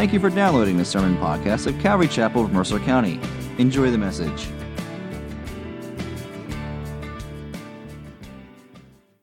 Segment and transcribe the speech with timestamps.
[0.00, 3.20] Thank you for downloading the sermon podcast of Calvary Chapel of Mercer County.
[3.58, 4.48] Enjoy the message.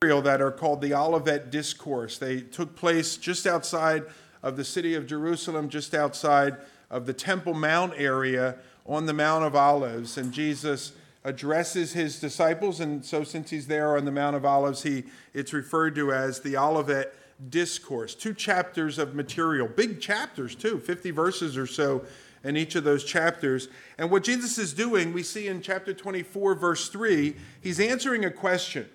[0.02, 2.20] that are called the Olivet Discourse.
[2.20, 4.04] They took place just outside
[4.44, 6.58] of the city of Jerusalem, just outside
[6.92, 10.16] of the Temple Mount area on the Mount of Olives.
[10.16, 10.92] And Jesus
[11.24, 15.54] addresses his disciples, and so since he's there on the Mount of Olives, he, it's
[15.54, 17.16] referred to as the Olivet
[17.50, 22.06] discourse, two chapters of material, big chapters too, 50 verses or so
[22.44, 23.68] in each of those chapters.
[23.98, 28.32] And what Jesus is doing, we see in chapter 24, verse 3, he's answering a
[28.32, 28.88] question.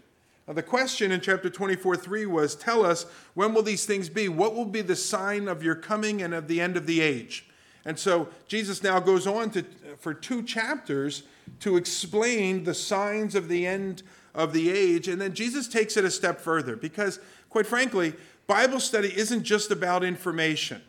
[0.47, 4.28] Now, the question in chapter 24, 3 was Tell us, when will these things be?
[4.28, 7.47] What will be the sign of your coming and of the end of the age?
[7.84, 9.64] And so Jesus now goes on to,
[9.98, 11.24] for two chapters
[11.61, 14.03] to explain the signs of the end
[14.34, 15.09] of the age.
[15.09, 18.14] And then Jesus takes it a step further because, quite frankly,
[18.53, 20.83] Bible study isn't just about information.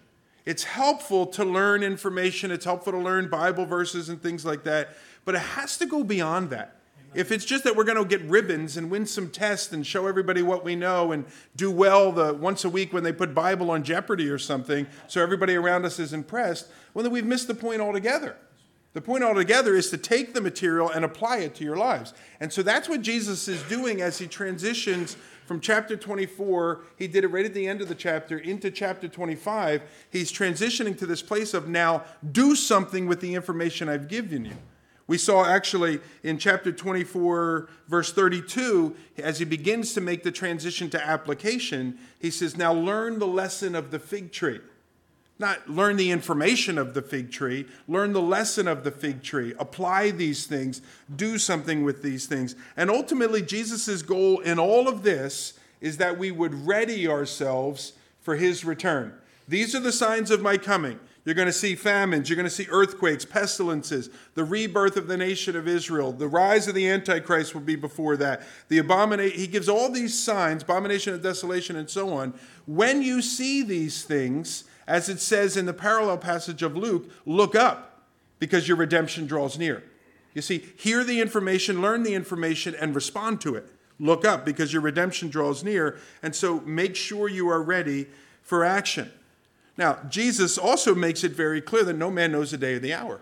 [0.45, 4.89] It's helpful to learn information, it's helpful to learn Bible verses and things like that,
[5.23, 6.75] but it has to go beyond that.
[7.13, 10.07] If it's just that we're going to get ribbons and win some tests and show
[10.07, 11.23] everybody what we know and
[11.55, 15.21] do well the once a week when they put Bible on Jeopardy or something, so
[15.21, 18.35] everybody around us is impressed, well then we've missed the point altogether.
[18.93, 22.13] The point altogether is to take the material and apply it to your lives.
[22.39, 27.23] And so that's what Jesus is doing as he transitions from chapter 24, he did
[27.25, 29.81] it right at the end of the chapter, into chapter 25.
[30.09, 34.55] He's transitioning to this place of now do something with the information I've given you.
[35.05, 40.89] We saw actually in chapter 24, verse 32, as he begins to make the transition
[40.91, 44.61] to application, he says, Now learn the lesson of the fig tree.
[45.43, 49.53] Not learn the information of the fig tree, learn the lesson of the fig tree,
[49.59, 50.81] apply these things,
[51.13, 52.55] do something with these things.
[52.77, 58.37] And ultimately, Jesus' goal in all of this is that we would ready ourselves for
[58.37, 59.15] his return.
[59.45, 60.97] These are the signs of my coming.
[61.25, 62.29] You're going to see famines.
[62.29, 66.13] You're going to see earthquakes, pestilences, the rebirth of the nation of Israel.
[66.13, 68.43] The rise of the Antichrist will be before that.
[68.69, 72.33] The abomination, he gives all these signs, abomination of desolation, and so on.
[72.65, 77.55] When you see these things, as it says in the parallel passage of Luke, look
[77.55, 78.03] up
[78.39, 79.83] because your redemption draws near.
[80.33, 83.67] You see, hear the information, learn the information, and respond to it.
[83.99, 85.97] Look up because your redemption draws near.
[86.21, 88.07] And so make sure you are ready
[88.41, 89.11] for action.
[89.77, 92.93] Now, Jesus also makes it very clear that no man knows the day or the
[92.93, 93.21] hour.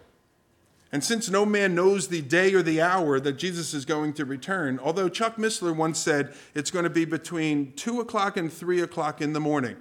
[0.92, 4.26] And since no man knows the day or the hour that Jesus is going to
[4.26, 8.82] return, although Chuck Missler once said it's going to be between 2 o'clock and 3
[8.82, 9.78] o'clock in the morning.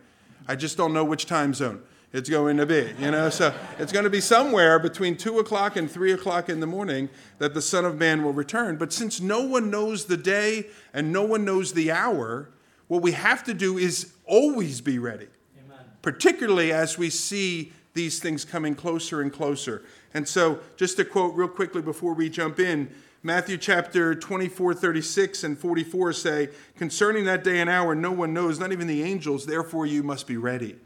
[0.50, 1.81] I just don't know which time zone
[2.12, 2.93] it's going to be.
[2.99, 6.59] You know, so it's going to be somewhere between two o'clock and three o'clock in
[6.59, 8.77] the morning that the Son of Man will return.
[8.77, 12.50] But since no one knows the day and no one knows the hour,
[12.89, 15.28] what we have to do is always be ready.
[15.65, 15.84] Amen.
[16.03, 19.84] Particularly as we see these things coming closer and closer.
[20.15, 22.91] And so, just to quote real quickly before we jump in,
[23.23, 28.59] Matthew chapter 24, 36 and 44 say, Concerning that day and hour, no one knows,
[28.59, 30.77] not even the angels, therefore you must be ready.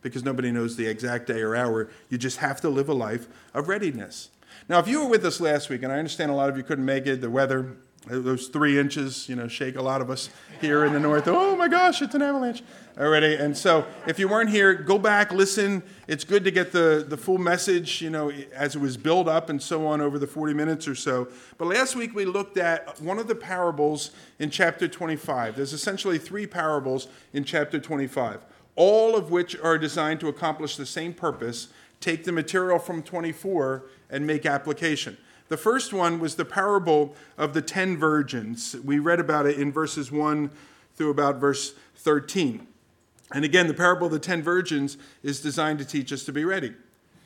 [0.00, 1.90] Because nobody knows the exact day or hour.
[2.08, 4.30] You just have to live a life of readiness.
[4.66, 6.62] Now, if you were with us last week, and I understand a lot of you
[6.62, 10.28] couldn't make it, the weather, those three inches, you know, shake a lot of us
[10.60, 11.26] here in the north.
[11.26, 12.62] Oh my gosh, it's an avalanche
[12.98, 13.34] already.
[13.34, 15.82] And so if you weren't here, go back, listen.
[16.06, 19.48] It's good to get the, the full message, you know, as it was built up
[19.48, 21.28] and so on over the 40 minutes or so.
[21.56, 25.56] But last week we looked at one of the parables in chapter 25.
[25.56, 28.40] There's essentially three parables in chapter 25,
[28.76, 31.68] all of which are designed to accomplish the same purpose
[32.00, 35.16] take the material from 24 and make application.
[35.48, 38.74] The first one was the parable of the ten virgins.
[38.82, 40.50] We read about it in verses 1
[40.96, 42.66] through about verse 13.
[43.32, 46.44] And again, the parable of the ten virgins is designed to teach us to be
[46.44, 46.74] ready.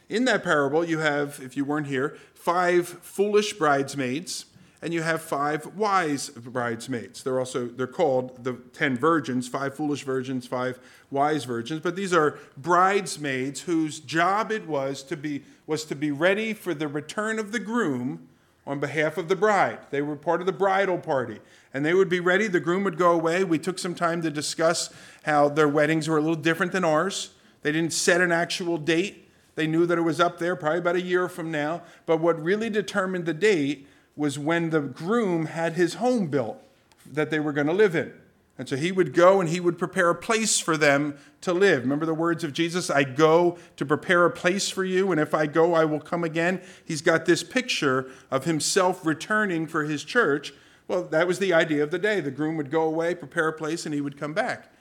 [0.08, 4.46] In that parable, you have, if you weren't here, five foolish bridesmaids
[4.80, 7.22] and you have five wise bridesmaids.
[7.22, 10.78] They're also they're called the 10 virgins, five foolish virgins, five
[11.10, 16.10] wise virgins, but these are bridesmaids whose job it was to be was to be
[16.10, 18.28] ready for the return of the groom
[18.66, 19.78] on behalf of the bride.
[19.90, 21.40] They were part of the bridal party,
[21.72, 22.46] and they would be ready.
[22.46, 23.42] The groom would go away.
[23.42, 24.90] We took some time to discuss
[25.24, 27.30] how their weddings were a little different than ours.
[27.62, 29.28] They didn't set an actual date.
[29.54, 31.82] They knew that it was up there, probably about a year from now.
[32.06, 36.60] But what really determined the date was when the groom had his home built
[37.06, 38.12] that they were going to live in.
[38.58, 41.82] And so he would go and he would prepare a place for them to live.
[41.82, 45.32] Remember the words of Jesus I go to prepare a place for you, and if
[45.32, 46.60] I go, I will come again.
[46.84, 50.52] He's got this picture of himself returning for his church.
[50.88, 52.20] Well, that was the idea of the day.
[52.20, 54.72] The groom would go away, prepare a place, and he would come back.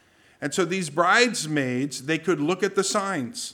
[0.42, 3.54] And so these bridesmaids, they could look at the signs.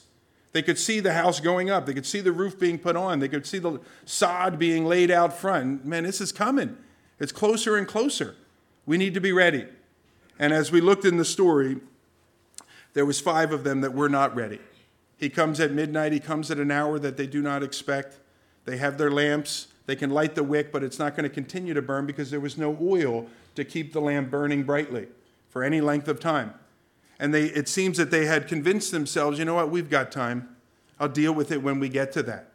[0.54, 1.84] They could see the house going up.
[1.84, 3.18] They could see the roof being put on.
[3.18, 5.84] They could see the sod being laid out front.
[5.84, 6.76] Man, this is coming.
[7.18, 8.36] It's closer and closer.
[8.86, 9.66] We need to be ready.
[10.38, 11.78] And as we looked in the story,
[12.92, 14.60] there was five of them that were not ready.
[15.16, 16.12] He comes at midnight.
[16.12, 18.20] He comes at an hour that they do not expect.
[18.64, 19.66] They have their lamps.
[19.86, 22.38] They can light the wick, but it's not going to continue to burn because there
[22.38, 25.08] was no oil to keep the lamp burning brightly
[25.48, 26.54] for any length of time.
[27.24, 30.46] And they, it seems that they had convinced themselves, you know what, we've got time.
[31.00, 32.50] I'll deal with it when we get to that.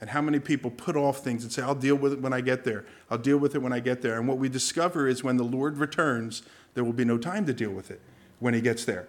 [0.00, 2.40] And how many people put off things and say, I'll deal with it when I
[2.40, 2.86] get there.
[3.10, 4.18] I'll deal with it when I get there.
[4.18, 6.42] And what we discover is when the Lord returns,
[6.72, 8.00] there will be no time to deal with it
[8.38, 9.08] when he gets there.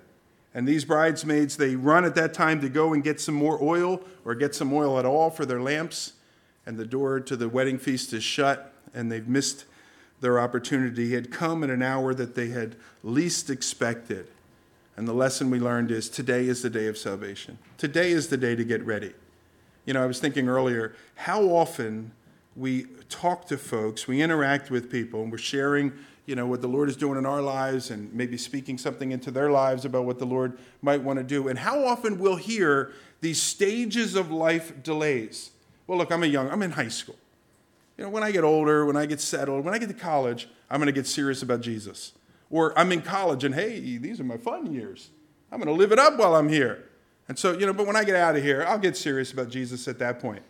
[0.53, 4.01] And these bridesmaids, they run at that time to go and get some more oil
[4.25, 6.11] or get some oil at all for their lamps.
[6.65, 9.63] And the door to the wedding feast is shut, and they've missed
[10.19, 11.13] their opportunity.
[11.13, 14.27] It had come at an hour that they had least expected.
[14.97, 17.57] And the lesson we learned is today is the day of salvation.
[17.77, 19.13] Today is the day to get ready.
[19.85, 22.11] You know, I was thinking earlier how often
[22.55, 25.91] we talk to folks, we interact with people, and we're sharing,
[26.25, 29.31] you know, what the Lord is doing in our lives and maybe speaking something into
[29.31, 31.49] their lives about what the Lord might want to do.
[31.49, 35.51] And how often we'll hear these stages of life delays.
[35.87, 37.17] Well, look, I'm a young, I'm in high school.
[37.97, 40.49] You know, when I get older, when I get settled, when I get to college,
[40.69, 42.13] I'm going to get serious about Jesus.
[42.49, 45.09] Or I'm in college and hey, these are my fun years.
[45.51, 46.89] I'm going to live it up while I'm here.
[47.27, 49.49] And so, you know, but when I get out of here, I'll get serious about
[49.49, 50.43] Jesus at that point.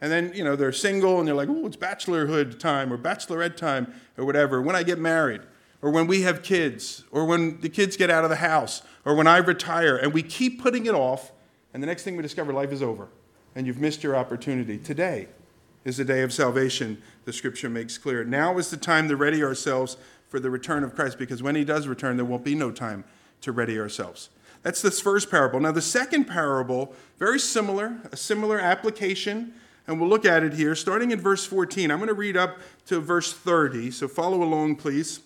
[0.00, 3.56] And then, you know, they're single and they're like, oh, it's bachelorhood time or bachelorette
[3.56, 4.62] time or whatever.
[4.62, 5.42] When I get married
[5.82, 9.14] or when we have kids or when the kids get out of the house or
[9.14, 11.32] when I retire and we keep putting it off,
[11.74, 13.08] and the next thing we discover, life is over
[13.54, 14.78] and you've missed your opportunity.
[14.78, 15.28] Today
[15.84, 18.24] is the day of salvation, the scripture makes clear.
[18.24, 19.96] Now is the time to ready ourselves
[20.30, 23.04] for the return of Christ because when he does return, there won't be no time
[23.42, 24.30] to ready ourselves.
[24.62, 25.58] That's this first parable.
[25.58, 29.54] Now, the second parable, very similar, a similar application,
[29.86, 31.90] and we'll look at it here, starting in verse 14.
[31.90, 35.20] I'm going to read up to verse 30, so follow along, please.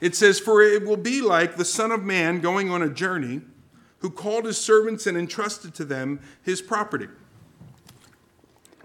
[0.00, 3.42] It says, For it will be like the Son of Man going on a journey,
[3.98, 7.08] who called his servants and entrusted to them his property.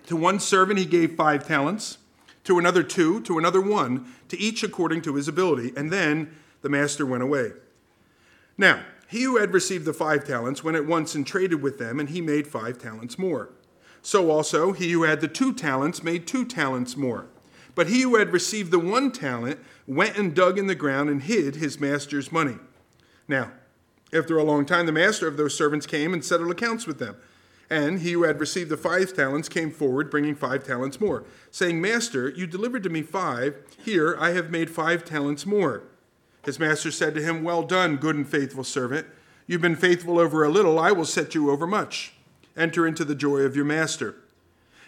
[0.08, 1.98] To one servant he gave five talents
[2.46, 5.74] to another two, to another one, to each according to his ability.
[5.76, 7.52] And then the master went away.
[8.58, 12.00] Now, he who had received the five talents went at once and traded with them,
[12.00, 13.50] and he made five talents more.
[14.02, 17.28] So also, he who had the two talents made two talents more.
[17.76, 21.24] But he who had received the one talent went and dug in the ground and
[21.24, 22.58] hid his master's money.
[23.28, 23.52] Now,
[24.12, 27.16] after a long time, the master of those servants came and settled accounts with them.
[27.70, 31.80] And he who had received the five talents came forward, bringing five talents more, saying,
[31.80, 33.56] Master, you delivered to me five.
[33.84, 35.84] Here I have made five talents more.
[36.44, 39.06] His master said to him, Well done, good and faithful servant.
[39.46, 42.14] You've been faithful over a little, I will set you over much.
[42.58, 44.16] Enter into the joy of your master.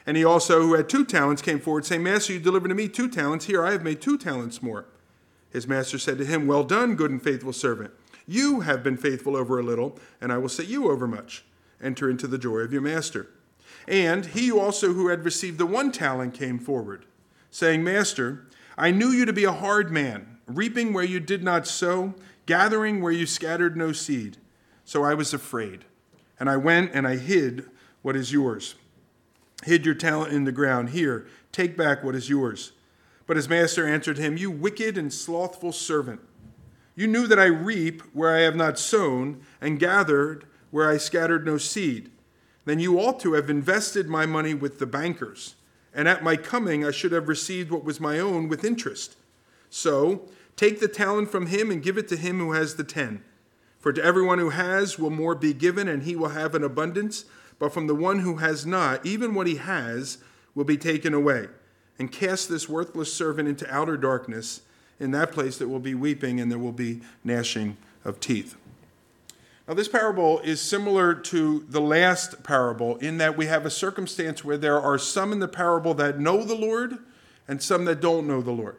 [0.05, 2.87] And he also, who had two talents, came forward, saying, Master, you delivered to me
[2.87, 3.45] two talents.
[3.45, 4.85] Here I have made two talents more.
[5.51, 7.91] His master said to him, Well done, good and faithful servant.
[8.25, 11.43] You have been faithful over a little, and I will set you over much
[11.81, 13.29] enter into the joy of your master.
[13.87, 17.05] And he also who had received the one talent came forward,
[17.49, 18.47] saying, Master,
[18.77, 22.13] I knew you to be a hard man, reaping where you did not sow,
[22.45, 24.37] gathering where you scattered no seed.
[24.85, 25.85] So I was afraid,
[26.39, 27.69] and I went and I hid
[28.01, 28.75] what is yours.
[29.63, 30.89] Hid your talent in the ground.
[30.89, 32.71] Here, take back what is yours.
[33.27, 36.19] But his master answered him, You wicked and slothful servant.
[36.95, 41.45] You knew that I reap where I have not sown, and gathered where I scattered
[41.45, 42.09] no seed.
[42.65, 45.55] Then you ought to have invested my money with the bankers,
[45.93, 49.15] and at my coming I should have received what was my own with interest.
[49.69, 53.23] So take the talent from him and give it to him who has the ten.
[53.79, 57.25] For to everyone who has will more be given, and he will have an abundance.
[57.57, 60.17] But from the one who has not, even what he has
[60.55, 61.47] will be taken away.
[61.99, 64.61] And cast this worthless servant into outer darkness.
[64.99, 68.55] In that place there will be weeping and there will be gnashing of teeth.
[69.71, 74.43] Now, this parable is similar to the last parable in that we have a circumstance
[74.43, 76.97] where there are some in the parable that know the Lord
[77.47, 78.75] and some that don't know the Lord.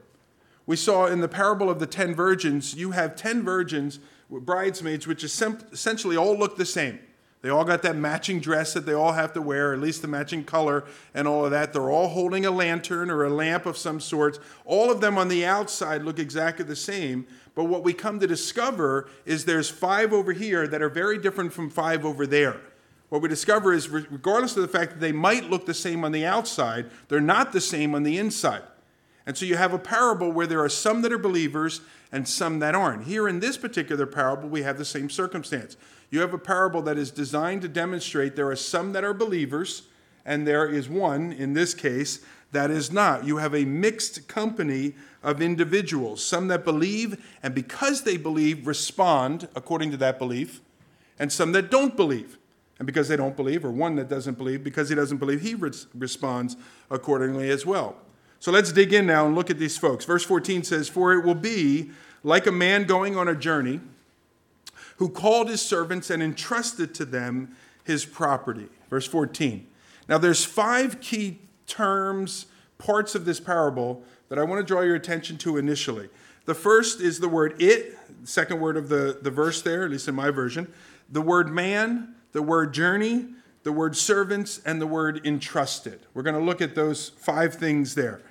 [0.66, 5.24] We saw in the parable of the ten virgins, you have ten virgins, bridesmaids, which
[5.24, 6.98] essentially all look the same.
[7.42, 10.08] They all got that matching dress that they all have to wear, at least the
[10.08, 11.72] matching color and all of that.
[11.72, 14.38] They're all holding a lantern or a lamp of some sort.
[14.64, 17.26] All of them on the outside look exactly the same.
[17.56, 21.52] But what we come to discover is there's five over here that are very different
[21.52, 22.60] from five over there.
[23.08, 26.12] What we discover is, regardless of the fact that they might look the same on
[26.12, 28.62] the outside, they're not the same on the inside.
[29.26, 32.60] And so you have a parable where there are some that are believers and some
[32.60, 33.04] that aren't.
[33.04, 35.76] Here in this particular parable, we have the same circumstance.
[36.12, 39.84] You have a parable that is designed to demonstrate there are some that are believers,
[40.26, 42.20] and there is one, in this case,
[42.52, 43.24] that is not.
[43.24, 44.92] You have a mixed company
[45.22, 50.60] of individuals, some that believe, and because they believe, respond according to that belief,
[51.18, 52.36] and some that don't believe.
[52.78, 55.54] And because they don't believe, or one that doesn't believe, because he doesn't believe, he
[55.54, 56.58] res- responds
[56.90, 57.96] accordingly as well.
[58.38, 60.04] So let's dig in now and look at these folks.
[60.04, 61.90] Verse 14 says, For it will be
[62.22, 63.80] like a man going on a journey
[65.02, 68.68] who called his servants and entrusted to them his property.
[68.88, 69.66] Verse 14.
[70.08, 72.46] Now there's five key terms,
[72.78, 76.08] parts of this parable that I want to draw your attention to initially.
[76.44, 80.06] The first is the word it, second word of the, the verse there, at least
[80.06, 80.72] in my version.
[81.10, 83.26] The word man, the word journey,
[83.64, 85.98] the word servants, and the word entrusted.
[86.14, 88.22] We're going to look at those five things there.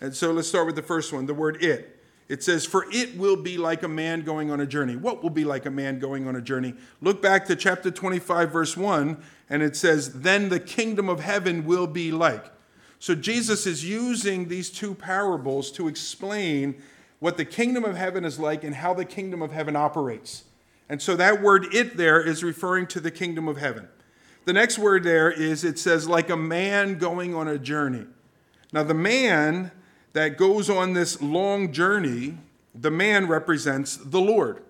[0.00, 1.95] And so let's start with the first one, the word it.
[2.28, 4.96] It says, For it will be like a man going on a journey.
[4.96, 6.74] What will be like a man going on a journey?
[7.00, 11.64] Look back to chapter 25, verse 1, and it says, Then the kingdom of heaven
[11.64, 12.44] will be like.
[12.98, 16.82] So Jesus is using these two parables to explain
[17.18, 20.44] what the kingdom of heaven is like and how the kingdom of heaven operates.
[20.88, 23.88] And so that word it there is referring to the kingdom of heaven.
[24.44, 28.06] The next word there is, it says, like a man going on a journey.
[28.72, 29.72] Now, the man
[30.16, 32.38] that goes on this long journey,
[32.74, 34.62] the man represents the Lord.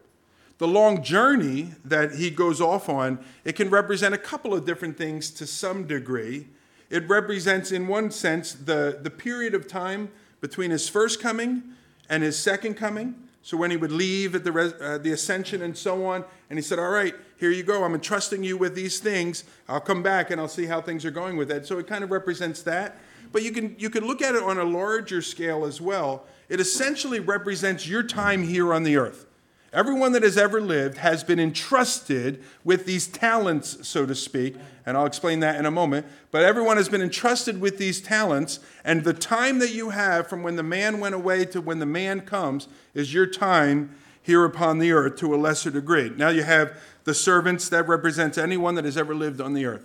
[0.58, 4.98] The long journey that he goes off on, it can represent a couple of different
[4.98, 6.48] things to some degree.
[6.90, 10.10] It represents, in one sense, the, the period of time
[10.40, 11.62] between his first coming
[12.08, 13.14] and his second coming.
[13.44, 16.62] So when he would leave at the, uh, the ascension and so on, and he
[16.62, 17.84] said, All right, here you go.
[17.84, 19.44] I'm entrusting you with these things.
[19.68, 21.66] I'll come back and I'll see how things are going with that.
[21.66, 22.96] So it kind of represents that.
[23.36, 26.24] But you can, you can look at it on a larger scale as well.
[26.48, 29.26] It essentially represents your time here on the earth.
[29.74, 34.96] Everyone that has ever lived has been entrusted with these talents, so to speak, and
[34.96, 36.06] I'll explain that in a moment.
[36.30, 40.42] But everyone has been entrusted with these talents, and the time that you have from
[40.42, 44.78] when the man went away to when the man comes is your time here upon
[44.78, 46.08] the earth to a lesser degree.
[46.08, 49.84] Now you have the servants that represents anyone that has ever lived on the earth.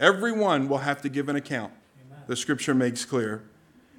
[0.00, 1.72] Everyone will have to give an account
[2.26, 3.42] the scripture makes clear.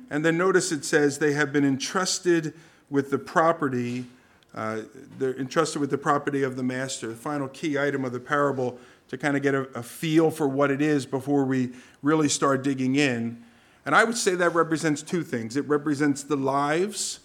[0.10, 2.54] And then notice it says they have been entrusted
[2.90, 4.06] with the property,
[4.54, 4.82] uh,
[5.18, 7.08] they're entrusted with the property of the master.
[7.08, 8.78] The final key item of the parable
[9.10, 12.64] to kind of get a, a feel for what it is before we really start
[12.64, 13.44] digging in.
[13.86, 17.20] And I would say that represents two things it represents the lives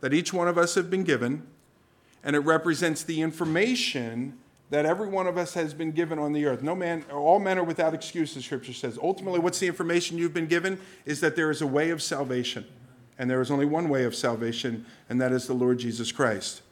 [0.00, 1.46] that each one of us have been given,
[2.22, 4.38] and it represents the information
[4.74, 6.62] that every one of us has been given on the earth.
[6.62, 8.98] No man, all men are without excuse, the scripture says.
[9.00, 10.80] Ultimately, what's the information you've been given?
[11.06, 12.66] Is that there is a way of salvation.
[13.16, 16.62] And there is only one way of salvation, and that is the Lord Jesus Christ.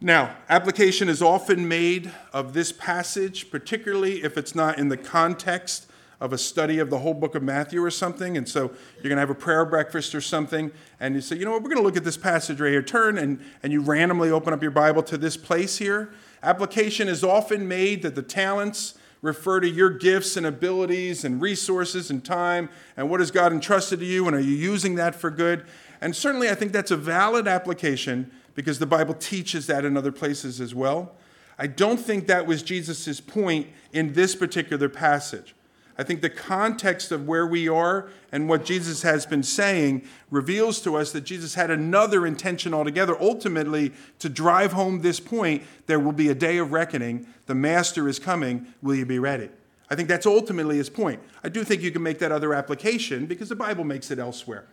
[0.00, 5.90] Now, application is often made of this passage, particularly if it's not in the context
[6.20, 8.36] of a study of the whole book of Matthew or something.
[8.36, 10.70] And so you're going to have a prayer breakfast or something.
[11.00, 12.82] And you say, you know what, we're going to look at this passage right here.
[12.82, 16.12] Turn and, and you randomly open up your Bible to this place here.
[16.42, 22.10] Application is often made that the talents refer to your gifts and abilities and resources
[22.10, 25.30] and time and what has God entrusted to you and are you using that for
[25.30, 25.66] good?
[26.00, 30.12] And certainly I think that's a valid application because the Bible teaches that in other
[30.12, 31.12] places as well.
[31.58, 35.54] I don't think that was Jesus' point in this particular passage.
[36.00, 40.80] I think the context of where we are and what Jesus has been saying reveals
[40.80, 46.00] to us that Jesus had another intention altogether, ultimately, to drive home this point there
[46.00, 47.26] will be a day of reckoning.
[47.44, 48.66] The Master is coming.
[48.80, 49.50] Will you be ready?
[49.90, 51.20] I think that's ultimately his point.
[51.44, 54.64] I do think you can make that other application because the Bible makes it elsewhere.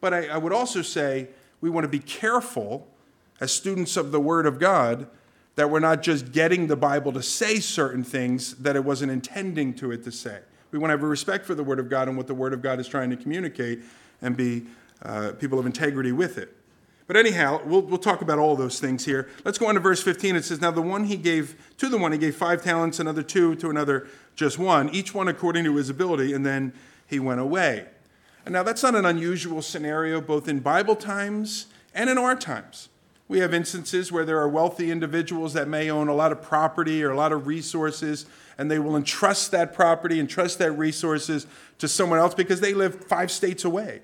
[0.00, 1.26] But I, I would also say
[1.60, 2.86] we want to be careful
[3.40, 5.08] as students of the Word of God
[5.56, 9.74] that we're not just getting the Bible to say certain things that it wasn't intending
[9.74, 10.42] to it to say.
[10.76, 12.52] We want to have a respect for the Word of God and what the Word
[12.52, 13.80] of God is trying to communicate
[14.20, 14.66] and be
[15.00, 16.54] uh, people of integrity with it.
[17.06, 19.26] But anyhow, we'll, we'll talk about all those things here.
[19.42, 20.36] Let's go on to verse 15.
[20.36, 23.22] It says, Now the one he gave, to the one he gave five talents, another
[23.22, 26.74] two, to another just one, each one according to his ability, and then
[27.06, 27.86] he went away.
[28.44, 32.90] And now that's not an unusual scenario both in Bible times and in our times.
[33.28, 37.02] We have instances where there are wealthy individuals that may own a lot of property
[37.02, 41.46] or a lot of resources, and they will entrust that property, entrust that resources
[41.78, 44.00] to someone else because they live five states away.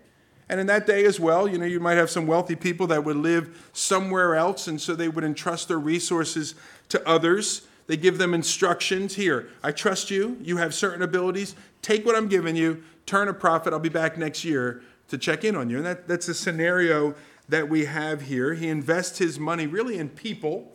[0.48, 3.04] And in that day as well, you know, you might have some wealthy people that
[3.04, 6.56] would live somewhere else, and so they would entrust their resources
[6.88, 7.68] to others.
[7.86, 9.48] They give them instructions here.
[9.62, 10.36] I trust you.
[10.40, 11.54] You have certain abilities.
[11.80, 13.72] Take what I'm giving you, turn a profit.
[13.72, 15.78] I'll be back next year to check in on you.
[15.78, 17.14] And that, that's a scenario
[17.48, 18.54] that we have here.
[18.54, 20.72] He invests his money really in people.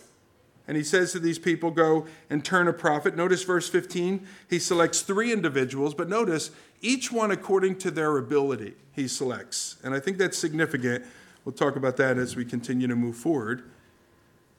[0.68, 3.16] And he says to these people, Go and turn a profit.
[3.16, 4.28] Notice verse 15.
[4.50, 9.78] He selects three individuals, but notice each one according to their ability he selects.
[9.84, 11.06] And I think that's significant.
[11.46, 13.64] We'll talk about that as we continue to move forward.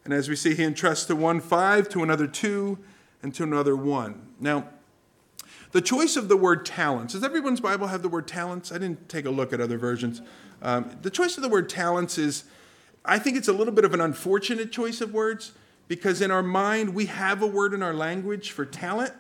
[0.05, 2.79] And as we see, he entrusts to one five, to another two,
[3.23, 4.29] and to another one.
[4.41, 4.69] Now,
[5.73, 8.73] the choice of the word talents, does everyone's Bible have the word talents?
[8.73, 10.23] I didn't take a look at other versions.
[10.63, 12.45] Um, the choice of the word talents is,
[13.05, 15.53] I think it's a little bit of an unfortunate choice of words
[15.87, 19.13] because in our mind, we have a word in our language for talent,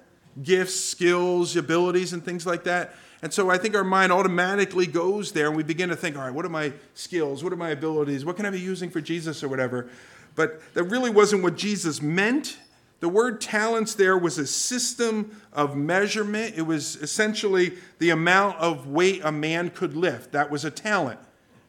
[0.42, 2.94] gifts, skills, abilities, and things like that.
[3.22, 6.22] And so I think our mind automatically goes there and we begin to think, all
[6.22, 7.42] right, what are my skills?
[7.42, 8.24] What are my abilities?
[8.24, 9.88] What can I be using for Jesus or whatever?
[10.36, 12.58] But that really wasn't what Jesus meant.
[13.00, 16.54] The word talents there was a system of measurement.
[16.56, 20.32] It was essentially the amount of weight a man could lift.
[20.32, 21.20] That was a talent.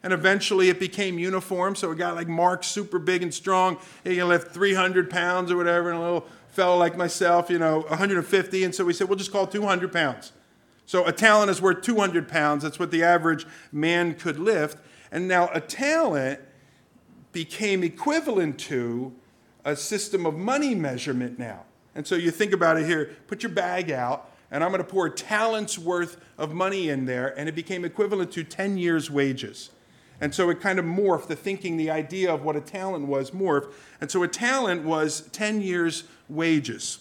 [0.02, 1.76] And eventually it became uniform.
[1.76, 5.56] So a guy like Mark, super big and strong, he can lift 300 pounds or
[5.56, 8.64] whatever, and a little fellow like myself, you know, 150.
[8.64, 10.32] And so we said, we'll just call it 200 pounds.
[10.86, 12.64] So a talent is worth 200 pounds.
[12.64, 14.78] That's what the average man could lift.
[15.12, 16.40] And now a talent
[17.30, 19.12] became equivalent to
[19.64, 21.64] a system of money measurement now.
[21.94, 24.88] And so you think about it here put your bag out, and I'm going to
[24.88, 29.10] pour a talent's worth of money in there, and it became equivalent to 10 years'
[29.10, 29.70] wages.
[30.20, 33.30] And so it kind of morphed, the thinking, the idea of what a talent was
[33.30, 33.72] morphed.
[34.00, 36.98] And so a talent was 10 years' wages.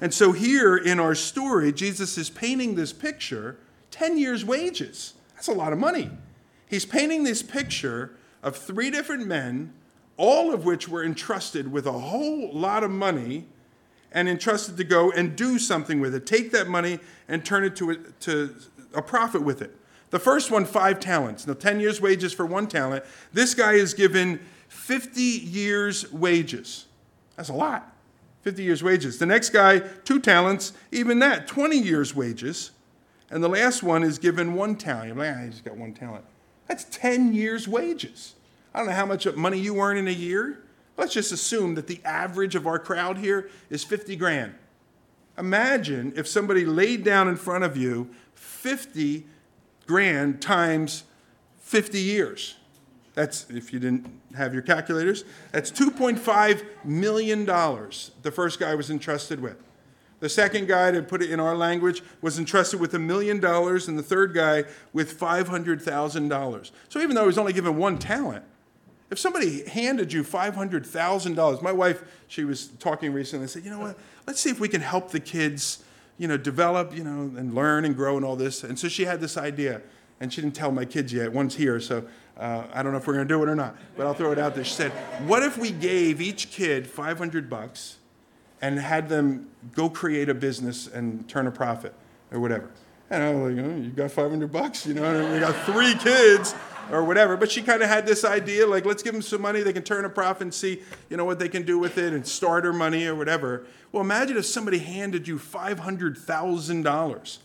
[0.00, 3.58] And so here in our story, Jesus is painting this picture
[3.90, 5.14] 10 years' wages.
[5.34, 6.10] That's a lot of money.
[6.68, 9.72] He's painting this picture of three different men,
[10.22, 13.44] all of which were entrusted with a whole lot of money
[14.12, 16.26] and entrusted to go and do something with it.
[16.26, 18.54] Take that money and turn it to a, to
[18.94, 19.76] a profit with it.
[20.10, 21.44] The first one, five talents.
[21.44, 23.04] Now, 10 years' wages for one talent.
[23.32, 26.86] This guy is given 50 years' wages.
[27.34, 27.92] That's a lot.
[28.42, 29.18] 50 years' wages.
[29.18, 32.70] The next guy, two talents, even that, 20 years' wages.
[33.28, 35.16] And the last one is given one talent.
[35.16, 36.24] Like, ah, he's got one talent.
[36.68, 38.36] That's 10 years' wages.
[38.74, 40.62] I don't know how much money you earn in a year.
[40.96, 44.54] Let's just assume that the average of our crowd here is 50 grand.
[45.38, 49.26] Imagine if somebody laid down in front of you 50
[49.86, 51.04] grand times
[51.60, 52.56] 50 years.
[53.14, 54.06] That's, if you didn't
[54.36, 59.56] have your calculators, that's $2.5 million the first guy was entrusted with.
[60.20, 63.88] The second guy, to put it in our language, was entrusted with a million dollars,
[63.88, 66.70] and the third guy with $500,000.
[66.88, 68.44] So even though he was only given one talent,
[69.12, 73.98] if somebody handed you $500,000, my wife, she was talking recently, said, you know what,
[74.26, 75.84] let's see if we can help the kids,
[76.16, 78.64] you know, develop, you know, and learn and grow and all this.
[78.64, 79.82] And so she had this idea,
[80.18, 81.30] and she didn't tell my kids yet.
[81.30, 82.06] One's here, so
[82.38, 84.32] uh, I don't know if we're going to do it or not, but I'll throw
[84.32, 84.64] it out there.
[84.64, 84.92] She said,
[85.26, 87.98] what if we gave each kid 500 bucks
[88.62, 91.92] and had them go create a business and turn a profit
[92.30, 92.70] or whatever.
[93.10, 96.54] And I was like, oh, you got 500 bucks, you know, we got three kids
[96.90, 97.36] or whatever.
[97.36, 99.82] But she kind of had this idea, like, let's give them some money, they can
[99.82, 102.72] turn a profit and see, you know, what they can do with it and starter
[102.72, 103.66] money or whatever.
[103.92, 107.38] Well, imagine if somebody handed you $500,000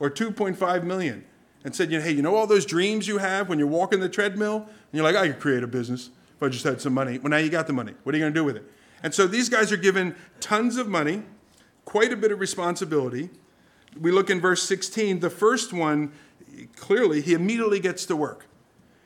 [0.00, 1.24] or 2.5 million
[1.64, 4.56] and said, hey, you know all those dreams you have when you're walking the treadmill?
[4.56, 7.18] And you're like, I could create a business if I just had some money.
[7.18, 7.94] Well, now you got the money.
[8.02, 8.70] What are you going to do with it?
[9.02, 11.22] And so these guys are given tons of money,
[11.84, 13.30] quite a bit of responsibility.
[13.98, 15.20] We look in verse 16.
[15.20, 16.12] The first one,
[16.76, 18.46] clearly, he immediately gets to work.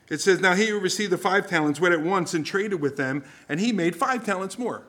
[0.09, 2.97] It says, Now he who received the five talents went at once and traded with
[2.97, 4.83] them, and he made five talents more.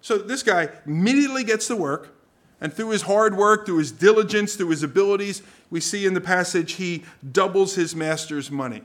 [0.00, 2.16] So this guy immediately gets to work,
[2.60, 6.20] and through his hard work, through his diligence, through his abilities, we see in the
[6.20, 8.82] passage he doubles his master's money.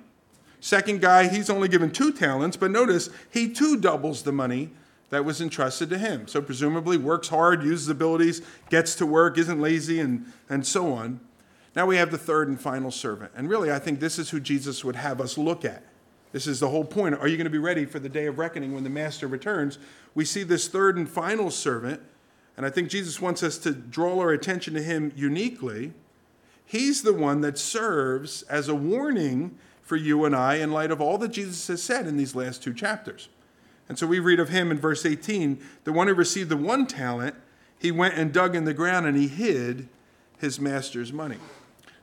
[0.60, 4.70] Second guy, he's only given two talents, but notice he too doubles the money
[5.10, 6.28] that was entrusted to him.
[6.28, 11.20] So presumably works hard, uses abilities, gets to work, isn't lazy, and, and so on.
[11.75, 13.31] Now we have the third and final servant.
[13.36, 15.84] And really, I think this is who Jesus would have us look at.
[16.31, 17.15] This is the whole point.
[17.15, 19.77] Are you going to be ready for the day of reckoning when the master returns?
[20.15, 22.01] We see this third and final servant,
[22.55, 25.93] and I think Jesus wants us to draw our attention to him uniquely.
[26.65, 31.01] He's the one that serves as a warning for you and I in light of
[31.01, 33.27] all that Jesus has said in these last two chapters.
[33.89, 36.88] And so we read of him in verse 18 the one who received the one
[36.88, 37.36] talent,
[37.77, 39.89] he went and dug in the ground and he hid
[40.39, 41.38] his master's money.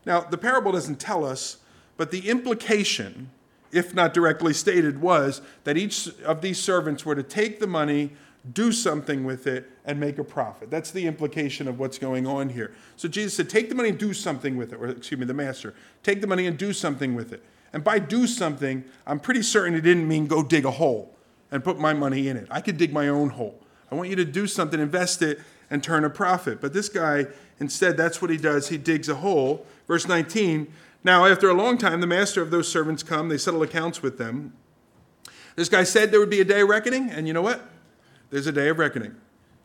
[0.09, 1.59] Now, the parable doesn't tell us,
[1.99, 3.31] but the implication,
[3.71, 8.13] if not directly stated, was that each of these servants were to take the money,
[8.55, 10.71] do something with it, and make a profit.
[10.71, 12.73] That's the implication of what's going on here.
[12.97, 14.77] So Jesus said, Take the money and do something with it.
[14.77, 17.45] Or, excuse me, the master, take the money and do something with it.
[17.75, 21.15] And by do something, I'm pretty certain it didn't mean go dig a hole
[21.51, 22.49] and put my money in it.
[22.51, 23.61] I could dig my own hole.
[23.93, 25.41] I want you to do something, invest it,
[25.71, 26.61] and turn a profit.
[26.63, 27.27] But this guy,
[27.61, 28.69] instead, that's what he does.
[28.69, 29.67] He digs a hole.
[29.89, 30.73] Verse 19
[31.03, 34.19] Now, after a long time, the master of those servants come, they settle accounts with
[34.19, 34.53] them.
[35.57, 37.69] This guy said there would be a day of reckoning, and you know what?
[38.31, 39.17] There's a day of reckoning.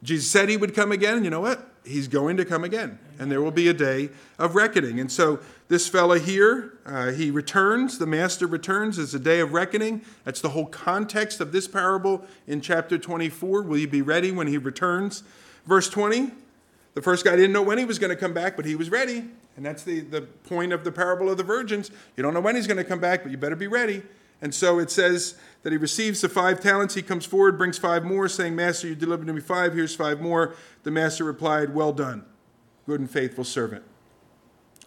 [0.01, 1.69] Jesus said he would come again, and you know what?
[1.85, 4.09] He's going to come again, and there will be a day
[4.39, 4.99] of reckoning.
[4.99, 9.53] And so this fella here, uh, he returns, the master returns as a day of
[9.53, 10.01] reckoning.
[10.23, 13.63] That's the whole context of this parable in chapter 24.
[13.63, 15.23] Will you be ready when he returns?
[15.65, 16.31] Verse 20,
[16.93, 18.89] the first guy didn't know when he was going to come back, but he was
[18.89, 19.25] ready.
[19.55, 21.91] And that's the, the point of the parable of the virgins.
[22.17, 24.03] You don't know when he's going to come back, but you better be ready.
[24.41, 26.95] And so it says that he receives the five talents.
[26.95, 29.73] He comes forward, brings five more, saying, Master, you delivered to me five.
[29.73, 30.55] Here's five more.
[30.83, 32.25] The master replied, Well done,
[32.85, 33.83] good and faithful servant.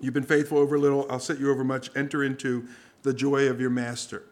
[0.01, 1.91] You've been faithful over a little, I'll set you over much.
[1.97, 2.69] Enter into
[3.03, 4.25] the joy of your master.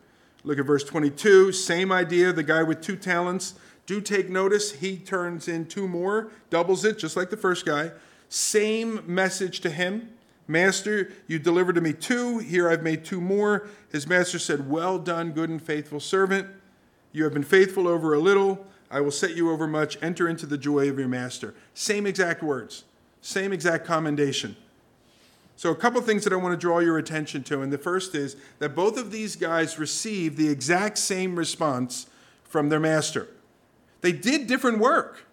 [0.42, 1.52] Look at verse 22.
[1.52, 2.32] Same idea.
[2.32, 3.54] The guy with two talents.
[3.86, 4.72] Do take notice.
[4.72, 7.92] He turns in two more, doubles it, just like the first guy.
[8.28, 10.10] Same message to him.
[10.46, 12.38] Master, you delivered to me two.
[12.38, 13.68] Here I've made two more.
[13.90, 16.48] His master said, Well done, good and faithful servant.
[17.12, 18.66] You have been faithful over a little.
[18.90, 19.96] I will set you over much.
[20.02, 21.54] Enter into the joy of your master.
[21.72, 22.84] Same exact words,
[23.22, 24.56] same exact commendation.
[25.56, 27.62] So, a couple things that I want to draw your attention to.
[27.62, 32.08] And the first is that both of these guys received the exact same response
[32.42, 33.28] from their master.
[34.00, 35.24] They did different work.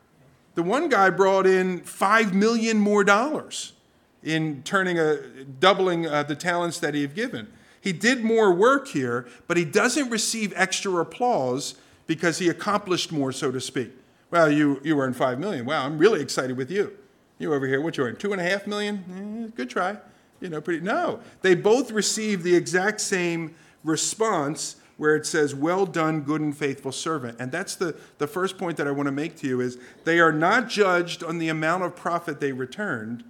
[0.56, 3.74] The one guy brought in five million more dollars
[4.24, 5.18] in turning a
[5.60, 7.52] doubling uh, the talents that he had given.
[7.80, 13.32] He did more work here, but he doesn't receive extra applause because he accomplished more,
[13.32, 13.92] so to speak.
[14.30, 15.66] Well, you, you earned five million.
[15.66, 16.98] Wow, I'm really excited with you.
[17.40, 18.20] You over here, what you earned?
[18.20, 19.48] Two and a half million?
[19.48, 19.98] Eh, good try.
[20.40, 20.82] You know, pretty.
[20.82, 26.56] No, they both received the exact same response where it says, Well done, good and
[26.56, 27.38] faithful servant.
[27.40, 30.20] And that's the, the first point that I want to make to you is they
[30.20, 33.24] are not judged on the amount of profit they returned,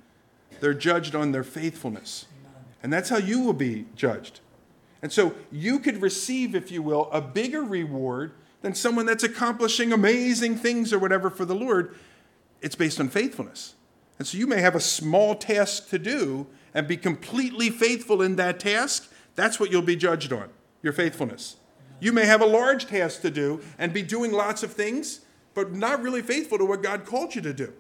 [0.62, 2.28] they're judged on their faithfulness.
[2.82, 4.40] And that's how you will be judged.
[5.02, 9.92] And so you could receive, if you will, a bigger reward than someone that's accomplishing
[9.92, 11.96] amazing things or whatever for the Lord.
[12.62, 13.74] It's based on faithfulness.
[14.20, 18.36] And so you may have a small task to do and be completely faithful in
[18.36, 19.12] that task.
[19.36, 20.50] That's what you'll be judged on
[20.84, 21.58] your faithfulness.
[22.00, 25.22] You may have a large task to do and be doing lots of things,
[25.54, 27.74] but not really faithful to what God called you to do.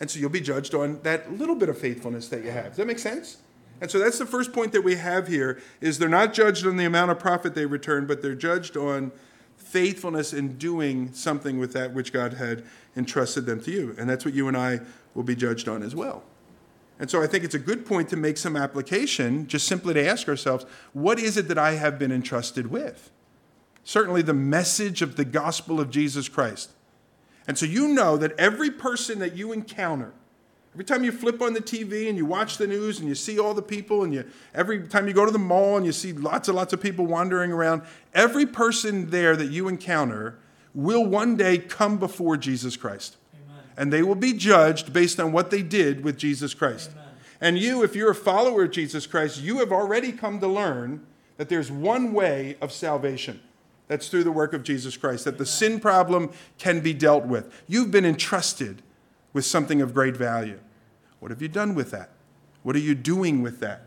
[0.00, 2.68] And so you'll be judged on that little bit of faithfulness that you have.
[2.68, 3.38] Does that make sense?
[3.80, 6.76] And so that's the first point that we have here is they're not judged on
[6.76, 9.12] the amount of profit they return, but they're judged on
[9.56, 12.64] faithfulness in doing something with that which God had
[12.96, 13.94] entrusted them to you.
[13.98, 14.80] And that's what you and I
[15.14, 16.24] will be judged on as well.
[16.98, 20.06] And so I think it's a good point to make some application, just simply to
[20.06, 23.10] ask ourselves, what is it that I have been entrusted with?
[23.84, 26.72] Certainly the message of the gospel of Jesus Christ.
[27.50, 30.12] And so you know that every person that you encounter,
[30.72, 33.40] every time you flip on the TV and you watch the news and you see
[33.40, 36.12] all the people, and you every time you go to the mall and you see
[36.12, 37.82] lots and lots of people wandering around,
[38.14, 40.38] every person there that you encounter
[40.76, 43.16] will one day come before Jesus Christ.
[43.34, 43.64] Amen.
[43.76, 46.92] And they will be judged based on what they did with Jesus Christ.
[46.92, 47.08] Amen.
[47.40, 51.04] And you, if you're a follower of Jesus Christ, you have already come to learn
[51.36, 53.40] that there's one way of salvation.
[53.90, 57.52] That's through the work of Jesus Christ, that the sin problem can be dealt with.
[57.66, 58.82] You've been entrusted
[59.32, 60.60] with something of great value.
[61.18, 62.10] What have you done with that?
[62.62, 63.82] What are you doing with that?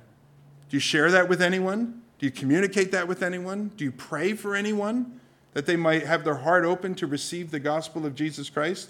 [0.67, 2.01] Do you share that with anyone?
[2.19, 3.71] Do you communicate that with anyone?
[3.77, 5.21] Do you pray for anyone
[5.53, 8.89] that they might have their heart open to receive the gospel of Jesus Christ?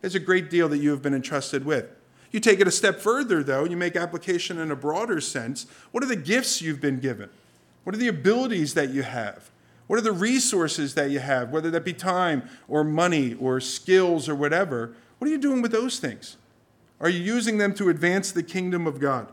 [0.00, 1.86] There's a great deal that you have been entrusted with.
[2.32, 5.68] You take it a step further, though, you make application in a broader sense.
[5.92, 7.30] What are the gifts you've been given?
[7.84, 9.50] What are the abilities that you have?
[9.88, 14.28] What are the resources that you have, whether that be time or money or skills
[14.28, 14.94] or whatever?
[15.18, 16.36] What are you doing with those things?
[17.00, 19.28] Are you using them to advance the kingdom of God?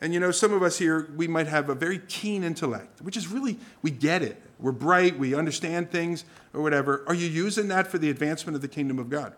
[0.00, 3.16] And you know, some of us here, we might have a very keen intellect, which
[3.16, 4.40] is really, we get it.
[4.58, 7.04] We're bright, we understand things or whatever.
[7.08, 9.34] Are you using that for the advancement of the kingdom of God?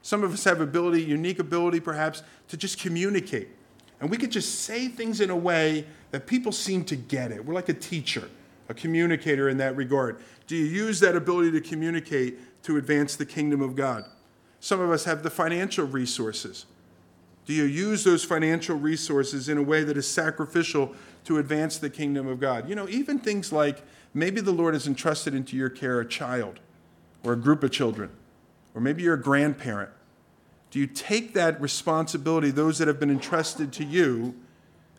[0.00, 3.48] Some of us have ability, unique ability perhaps, to just communicate.
[4.00, 7.44] And we could just say things in a way that people seem to get it.
[7.44, 8.28] We're like a teacher
[8.68, 10.22] a communicator in that regard?
[10.46, 14.04] Do you use that ability to communicate to advance the kingdom of God?
[14.60, 16.66] Some of us have the financial resources.
[17.44, 20.94] Do you use those financial resources in a way that is sacrificial
[21.24, 22.68] to advance the kingdom of God?
[22.68, 23.82] You know, even things like
[24.14, 26.60] maybe the Lord has entrusted into your care a child
[27.24, 28.10] or a group of children
[28.74, 29.90] or maybe you're a grandparent.
[30.70, 34.34] Do you take that responsibility, those that have been entrusted to you,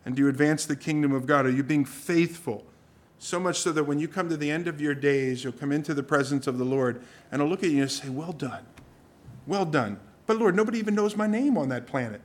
[0.06, 1.46] and do you advance the kingdom of God?
[1.46, 2.66] Are you being faithful?
[3.20, 5.72] So much so that when you come to the end of your days, you'll come
[5.72, 8.66] into the presence of the Lord and He'll look at you and say, Well done.
[9.48, 10.00] Well done.
[10.26, 12.22] But Lord, nobody even knows my name on that planet.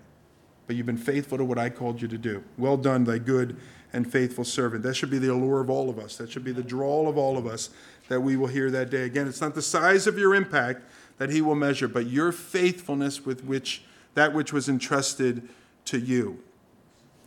[0.66, 2.44] But you've been faithful to what I called you to do.
[2.56, 3.56] Well done, thy good
[3.92, 4.82] and faithful servant.
[4.82, 6.16] That should be the allure of all of us.
[6.16, 7.70] That should be the draw of all of us
[8.08, 9.02] that we will hear that day.
[9.04, 10.82] Again, it's not the size of your impact
[11.18, 13.82] that he will measure, but your faithfulness with which
[14.14, 15.48] that which was entrusted
[15.84, 16.42] to you.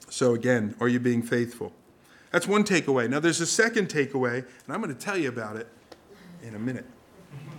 [0.10, 1.74] So again, are you being faithful?
[2.32, 3.10] That's one takeaway.
[3.10, 5.67] Now there's a second takeaway, and I'm going to tell you about it
[6.41, 6.86] in a minute.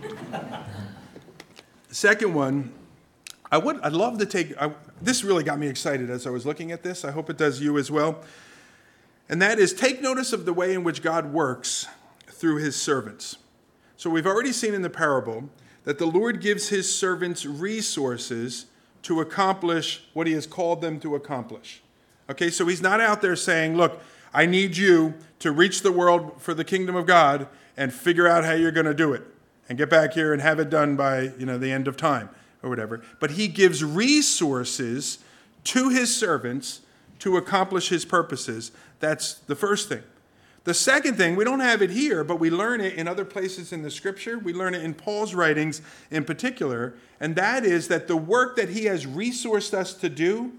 [0.01, 2.73] the second one,
[3.51, 6.45] I would I'd love to take I, this really got me excited as I was
[6.45, 7.05] looking at this.
[7.05, 8.23] I hope it does you as well.
[9.29, 11.87] And that is take notice of the way in which God works
[12.27, 13.37] through his servants.
[13.95, 15.49] So we've already seen in the parable
[15.83, 18.65] that the Lord gives his servants resources
[19.03, 21.81] to accomplish what he has called them to accomplish.
[22.29, 24.01] Okay, so he's not out there saying, Look,
[24.33, 28.43] I need you to reach the world for the kingdom of God and figure out
[28.43, 29.23] how you're going to do it
[29.69, 32.29] and get back here and have it done by you know, the end of time
[32.61, 33.03] or whatever.
[33.19, 35.19] But he gives resources
[35.65, 36.81] to his servants
[37.19, 38.71] to accomplish his purposes.
[38.99, 40.03] That's the first thing.
[40.65, 43.73] The second thing, we don't have it here, but we learn it in other places
[43.73, 44.39] in the scripture.
[44.39, 48.69] We learn it in Paul's writings in particular, and that is that the work that
[48.69, 50.53] he has resourced us to do,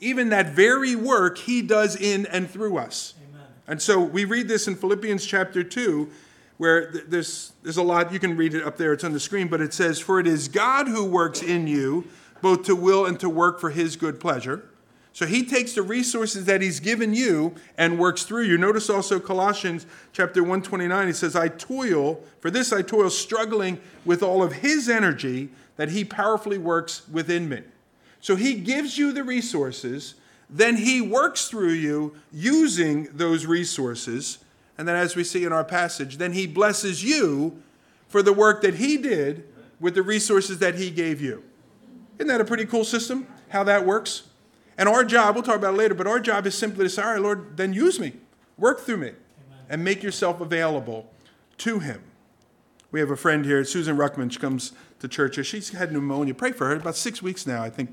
[0.00, 3.14] even that very work he does in and through us.
[3.30, 3.46] Amen.
[3.66, 6.10] And so we read this in Philippians chapter 2,
[6.58, 9.48] where there's, there's a lot, you can read it up there, it's on the screen,
[9.48, 12.06] but it says, For it is God who works in you,
[12.40, 14.68] both to will and to work for his good pleasure.
[15.12, 18.56] So he takes the resources that he's given you and works through you.
[18.56, 24.22] Notice also Colossians chapter 129, he says, I toil, for this I toil, struggling with
[24.22, 27.62] all of his energy that he powerfully works within me.
[28.20, 30.14] So he gives you the resources,
[30.50, 34.38] then he works through you using those resources.
[34.76, 37.60] And then, as we see in our passage, then he blesses you
[38.08, 39.44] for the work that he did
[39.80, 41.44] with the resources that he gave you.
[42.18, 43.26] Isn't that a pretty cool system?
[43.50, 44.24] How that works?
[44.76, 47.02] And our job, we'll talk about it later, but our job is simply to say,
[47.02, 48.12] all right, Lord, then use me,
[48.56, 49.12] work through me,
[49.68, 51.10] and make yourself available
[51.58, 52.02] to Him.
[52.90, 54.32] We have a friend here, Susan Ruckman.
[54.32, 55.44] She comes to church here.
[55.44, 56.32] She's had pneumonia.
[56.32, 56.76] Pray for her.
[56.76, 57.90] About six weeks now, I think,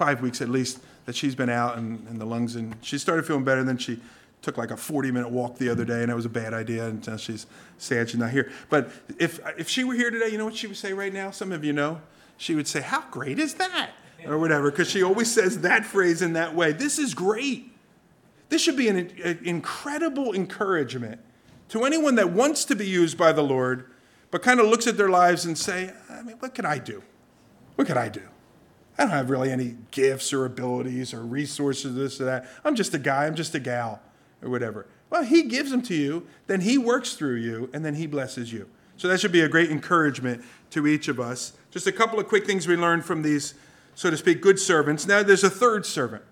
[0.00, 2.56] five weeks at least, that she's been out and, and the lungs.
[2.56, 3.60] And she started feeling better.
[3.60, 4.00] And then she
[4.40, 6.86] took like a 40 minute walk the other day, and it was a bad idea.
[6.86, 8.50] And uh, she's sad she's not here.
[8.70, 11.30] But if, if she were here today, you know what she would say right now?
[11.30, 12.00] Some of you know.
[12.38, 13.90] She would say, How great is that?
[14.26, 16.72] or whatever, because she always says that phrase in that way.
[16.72, 17.72] This is great.
[18.50, 21.20] This should be an, an incredible encouragement
[21.70, 23.86] to anyone that wants to be used by the Lord,
[24.30, 27.02] but kind of looks at their lives and say, I mean, what can I do?
[27.76, 28.22] What can I do?
[29.00, 32.46] I don't have really any gifts or abilities or resources, this or that.
[32.66, 34.02] I'm just a guy, I'm just a gal,
[34.42, 34.86] or whatever.
[35.08, 38.52] Well, he gives them to you, then he works through you, and then he blesses
[38.52, 38.68] you.
[38.98, 41.54] So that should be a great encouragement to each of us.
[41.70, 43.54] Just a couple of quick things we learned from these
[43.94, 45.06] so to speak, good servants.
[45.06, 46.22] Now there's a third servant.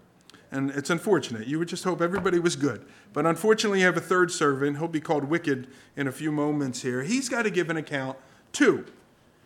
[0.51, 1.47] And it's unfortunate.
[1.47, 2.85] You would just hope everybody was good.
[3.15, 4.79] But unfortunately, you have a third servant.
[4.79, 7.03] He'll be called wicked in a few moments here.
[7.03, 8.17] He's got to give an account
[8.53, 8.87] too.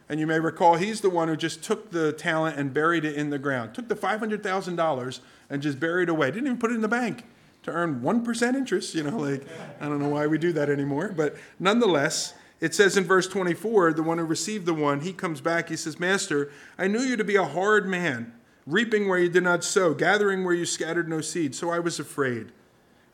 [0.09, 3.17] And you may recall he's the one who just took the talent and buried it
[3.17, 3.75] in the ground.
[3.75, 6.31] Took the $500,000 and just buried away.
[6.31, 7.25] Didn't even put it in the bank
[7.63, 8.95] to earn 1% interest.
[8.95, 9.47] You know, like,
[9.81, 11.13] I don't know why we do that anymore.
[11.17, 15.41] But nonetheless, it says in verse 24, the one who received the one, he comes
[15.41, 15.69] back.
[15.69, 18.33] He says, Master, I knew you to be a hard man,
[18.67, 21.55] reaping where you did not sow, gathering where you scattered no seed.
[21.55, 22.53] So I was afraid.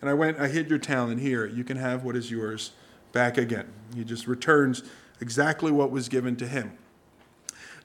[0.00, 1.20] And I went, I hid your talent.
[1.20, 2.72] Here, you can have what is yours
[3.12, 3.68] back again.
[3.94, 4.82] He just returns
[5.20, 6.76] exactly what was given to him.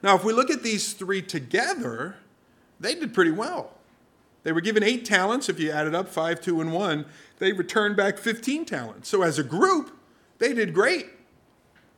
[0.02, 2.16] Now, if we look at these three together,
[2.78, 3.72] they did pretty well.
[4.42, 5.48] They were given eight talents.
[5.48, 7.06] If you added up five, two, and one,
[7.38, 9.08] they returned back 15 talents.
[9.08, 9.96] So as a group,
[10.38, 11.06] they did great.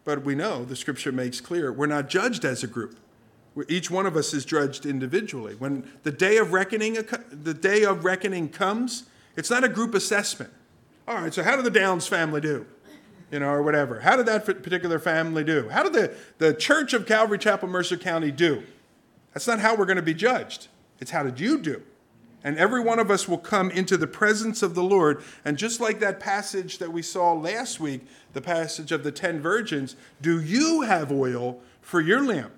[0.05, 2.97] But we know the scripture makes clear we're not judged as a group.
[3.69, 5.55] Each one of us is judged individually.
[5.55, 6.95] When the day of reckoning,
[7.31, 9.05] the day of reckoning comes,
[9.37, 10.53] it's not a group assessment.
[11.09, 12.67] All right, so how did the Downs family do?
[13.31, 14.01] You know, or whatever.
[14.01, 15.69] How did that particular family do?
[15.69, 18.63] How did the, the Church of Calvary Chapel, Mercer County do?
[19.35, 20.69] That's not how we're going to be judged.
[21.01, 21.83] It's how did you do?
[22.45, 25.25] And every one of us will come into the presence of the Lord.
[25.45, 29.41] And just like that passage that we saw last week, the passage of the ten
[29.41, 32.53] virgins, do you have oil for your lamp?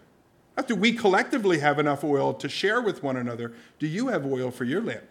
[0.59, 3.55] Not do we collectively have enough oil to share with one another.
[3.79, 5.05] Do you have oil for your lamp?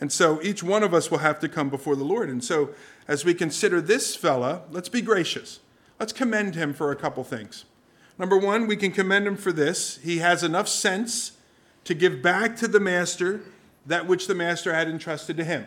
[0.00, 2.28] And so each one of us will have to come before the Lord.
[2.28, 2.70] And so
[3.08, 5.60] as we consider this fella, let's be gracious.
[5.98, 7.64] Let's commend him for a couple things.
[8.18, 9.98] Number one, we can commend him for this.
[9.98, 11.32] He has enough sense
[11.84, 13.40] to give back to the master
[13.86, 15.66] that which the master had entrusted to him.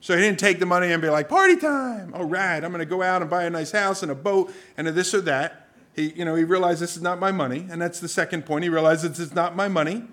[0.00, 2.12] So he didn't take the money and be like, party time.
[2.14, 4.52] All right, I'm going to go out and buy a nice house and a boat
[4.76, 5.68] and a this or that.
[5.96, 7.66] He, you know, he realized this is not my money.
[7.70, 8.64] And that's the second point.
[8.64, 10.04] He realized this is not my money.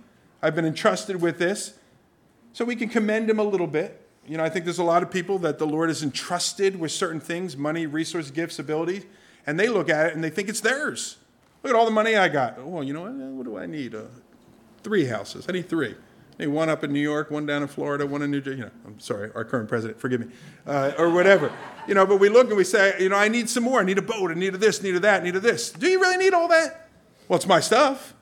[0.41, 1.73] I've been entrusted with this.
[2.53, 4.07] So we can commend him a little bit.
[4.27, 6.91] You know, I think there's a lot of people that the Lord has entrusted with
[6.91, 9.05] certain things money, resources, gifts, abilities
[9.45, 11.17] and they look at it and they think it's theirs.
[11.63, 12.63] Look at all the money I got.
[12.63, 13.13] Well, you know what?
[13.13, 13.93] What do I need?
[13.93, 14.03] Uh,
[14.83, 15.45] three houses.
[15.47, 15.91] I need three.
[15.93, 18.59] I need one up in New York, one down in Florida, one in New Jersey.
[18.59, 20.27] You know, I'm sorry, our current president, forgive me,
[20.65, 21.51] uh, or whatever.
[21.87, 23.79] You know, but we look and we say, you know, I need some more.
[23.79, 24.31] I need a boat.
[24.31, 25.71] I need a this, need a that, need a this.
[25.71, 26.89] Do you really need all that?
[27.27, 28.13] Well, it's my stuff.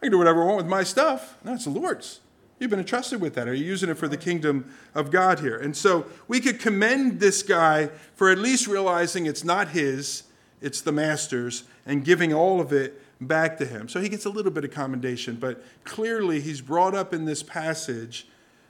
[0.00, 1.36] I can do whatever I want with my stuff.
[1.42, 2.20] No, it's the Lord's.
[2.64, 3.46] You've been entrusted with that.
[3.46, 5.58] Are you using it for the kingdom of God here?
[5.58, 10.22] And so we could commend this guy for at least realizing it's not his,
[10.62, 13.86] it's the master's, and giving all of it back to him.
[13.86, 17.42] So he gets a little bit of commendation, but clearly he's brought up in this
[17.42, 18.28] passage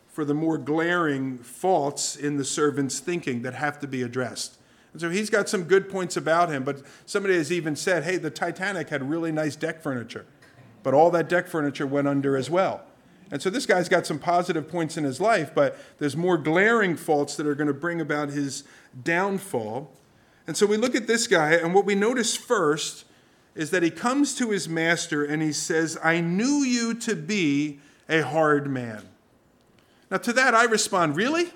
[0.09, 4.57] for the more glaring faults in the servant's thinking that have to be addressed.
[4.91, 8.17] And so he's got some good points about him, but somebody has even said, hey,
[8.17, 10.27] the Titanic had really nice deck furniture,
[10.83, 12.83] but all that deck furniture went under as well.
[13.31, 16.97] And so this guy's got some positive points in his life, but there's more glaring
[16.97, 18.65] faults that are going to bring about his
[19.03, 19.91] downfall.
[20.47, 23.05] And so we look at this guy, and what we notice first
[23.55, 27.79] is that he comes to his master and he says, I knew you to be
[28.09, 29.09] a hard man.
[30.11, 31.51] Now, to that, I respond, Really?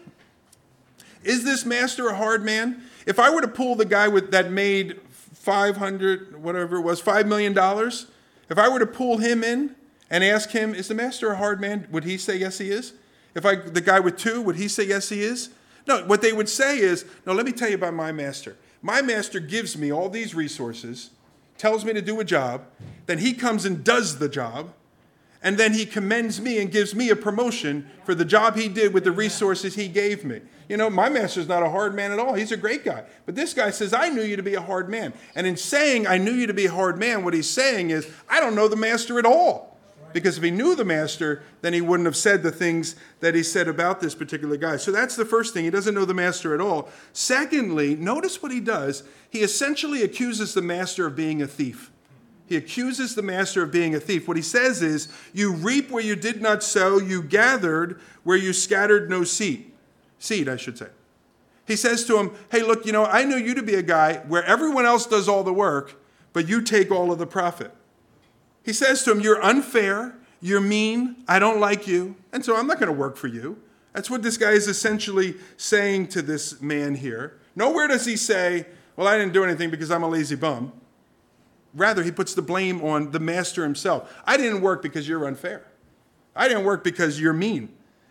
[1.25, 2.83] Is this master a hard man?
[3.05, 7.27] If I were to pull the guy with, that made 500, whatever it was, $5
[7.27, 7.57] million,
[8.49, 9.75] if I were to pull him in
[10.11, 11.87] and ask him, Is the master a hard man?
[11.91, 12.95] Would he say, Yes, he is?
[13.35, 15.51] If I, the guy with two, would he say, Yes, he is?
[15.87, 18.57] No, what they would say is, No, let me tell you about my master.
[18.83, 21.11] My master gives me all these resources,
[21.57, 22.65] tells me to do a job,
[23.07, 24.73] then he comes and does the job,
[25.43, 28.93] and then he commends me and gives me a promotion for the job he did
[28.93, 30.41] with the resources he gave me.
[30.69, 32.35] You know, my master's not a hard man at all.
[32.35, 33.05] He's a great guy.
[33.25, 35.15] But this guy says, I knew you to be a hard man.
[35.35, 38.11] And in saying, I knew you to be a hard man, what he's saying is,
[38.29, 39.68] I don't know the master at all.
[40.13, 43.43] Because if he knew the master, then he wouldn't have said the things that he
[43.43, 44.77] said about this particular guy.
[44.77, 45.65] So that's the first thing.
[45.65, 46.89] He doesn't know the master at all.
[47.13, 49.03] Secondly, notice what he does.
[49.31, 51.91] He essentially accuses the master of being a thief.
[52.47, 54.27] He accuses the master of being a thief.
[54.27, 58.55] What he says is, You reap where you did not sow, you gathered where you
[58.55, 59.71] scattered no seed.
[60.19, 60.89] Seed, I should say.
[61.67, 64.23] He says to him, Hey, look, you know, I know you to be a guy
[64.29, 66.01] where everyone else does all the work,
[66.33, 67.73] but you take all of the profit.
[68.69, 72.67] He says to him, You're unfair, you're mean, I don't like you, and so I'm
[72.67, 73.57] not going to work for you.
[73.95, 77.39] That's what this guy is essentially saying to this man here.
[77.57, 80.75] Nowhere does he say, Well, I didn't do anything because I'm a lazy bum.
[81.73, 84.15] Rather, he puts the blame on the master himself.
[84.27, 85.65] I didn't work because you're unfair.
[86.37, 87.71] I didn't work because you're mean.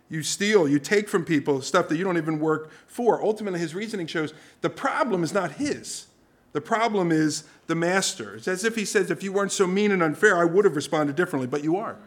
[0.10, 3.24] You steal, you take from people stuff that you don't even work for.
[3.24, 6.07] Ultimately, his reasoning shows the problem is not his.
[6.58, 8.34] The problem is the master.
[8.34, 10.76] It's as if he says, if you weren't so mean and unfair, I would have
[10.76, 11.98] responded differently, but you are.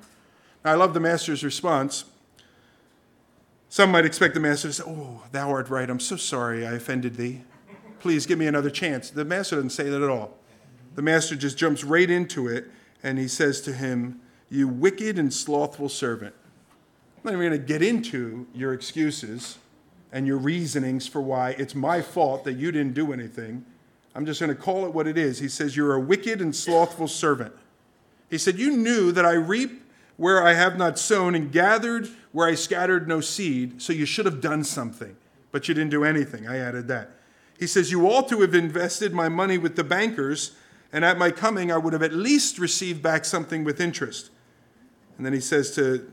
[0.65, 2.05] Now, I love the master's response.
[3.69, 5.89] Some might expect the master to say, Oh, thou art right.
[5.89, 7.43] I'm so sorry I offended thee.
[8.01, 9.09] Please give me another chance.
[9.11, 10.37] The master doesn't say that at all.
[10.97, 12.73] The master just jumps right into it
[13.05, 16.35] and he says to him, You wicked and slothful servant.
[17.19, 19.59] I'm not even going to get into your excuses
[20.11, 23.65] and your reasonings for why it's my fault that you didn't do anything.
[24.15, 25.39] I'm just going to call it what it is.
[25.39, 27.55] He says, You're a wicked and slothful servant.
[28.29, 29.83] He said, You knew that I reap
[30.17, 34.27] where I have not sown and gathered where I scattered no seed, so you should
[34.27, 35.17] have done something,
[35.51, 36.47] but you didn't do anything.
[36.47, 37.11] I added that.
[37.59, 40.53] He says, You ought to have invested my money with the bankers,
[40.93, 44.31] and at my coming I would have at least received back something with interest.
[45.17, 46.11] And then he says to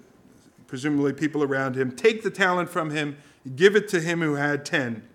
[0.67, 3.17] presumably people around him, Take the talent from him,
[3.55, 5.07] give it to him who had ten.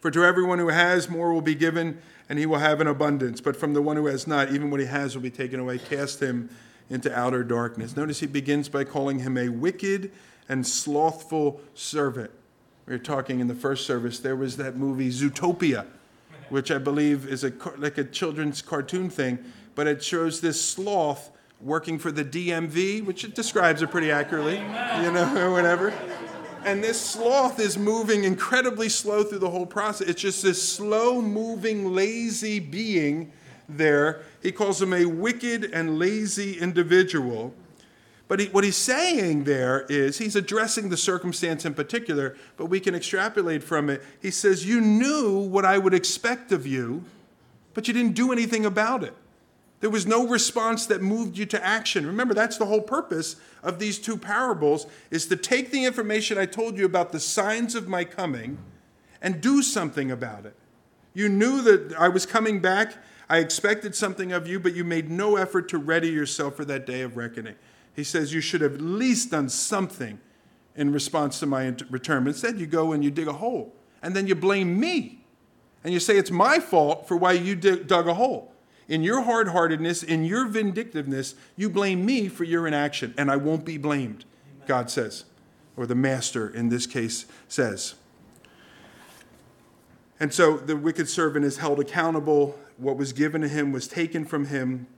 [0.00, 3.40] For to everyone who has, more will be given, and he will have an abundance.
[3.40, 5.78] But from the one who has not, even what he has will be taken away.
[5.78, 6.48] Cast him
[6.88, 7.96] into outer darkness.
[7.96, 10.10] Notice he begins by calling him a wicked
[10.48, 12.30] and slothful servant.
[12.86, 15.86] We were talking in the first service, there was that movie Zootopia,
[16.48, 19.38] which I believe is a, like a children's cartoon thing,
[19.76, 24.56] but it shows this sloth working for the DMV, which it describes it pretty accurately,
[24.56, 25.92] you know, or whatever.
[26.64, 30.08] And this sloth is moving incredibly slow through the whole process.
[30.08, 33.32] It's just this slow moving, lazy being
[33.68, 34.22] there.
[34.42, 37.54] He calls him a wicked and lazy individual.
[38.28, 42.78] But he, what he's saying there is he's addressing the circumstance in particular, but we
[42.78, 44.02] can extrapolate from it.
[44.20, 47.04] He says, You knew what I would expect of you,
[47.74, 49.14] but you didn't do anything about it.
[49.80, 52.06] There was no response that moved you to action.
[52.06, 56.46] Remember, that's the whole purpose of these two parables is to take the information I
[56.46, 58.58] told you about the signs of my coming
[59.22, 60.54] and do something about it.
[61.14, 62.94] You knew that I was coming back.
[63.28, 66.86] I expected something of you, but you made no effort to ready yourself for that
[66.86, 67.54] day of reckoning.
[67.94, 70.20] He says you should have at least done something
[70.76, 72.26] in response to my return.
[72.26, 75.24] Instead, you go and you dig a hole, and then you blame me.
[75.82, 78.49] And you say it's my fault for why you dug a hole.
[78.90, 83.36] In your hard heartedness, in your vindictiveness, you blame me for your inaction, and I
[83.36, 84.24] won't be blamed.
[84.66, 85.24] God says,
[85.76, 87.94] or the master in this case says.
[90.18, 92.58] And so the wicked servant is held accountable.
[92.78, 94.88] What was given to him was taken from him.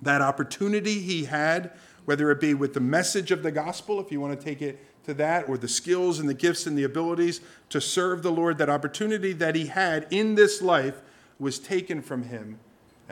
[0.00, 1.72] That opportunity he had,
[2.04, 4.78] whether it be with the message of the gospel, if you want to take it
[5.04, 7.40] to that, or the skills and the gifts and the abilities
[7.70, 11.02] to serve the Lord, that opportunity that he had in this life
[11.40, 12.60] was taken from him,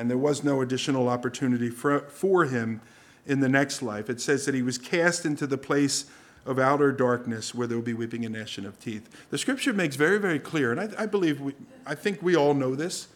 [0.00, 2.80] and there was no additional opportunity for, for him
[3.26, 4.08] in the next life.
[4.08, 6.06] It says that he was cast into the place
[6.46, 9.10] of outer darkness where there will be weeping and gnashing of teeth.
[9.28, 11.52] The scripture makes very, very clear, and I, I believe, we,
[11.84, 13.08] I think we all know this.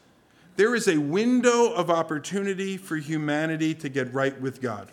[0.57, 4.91] There is a window of opportunity for humanity to get right with God.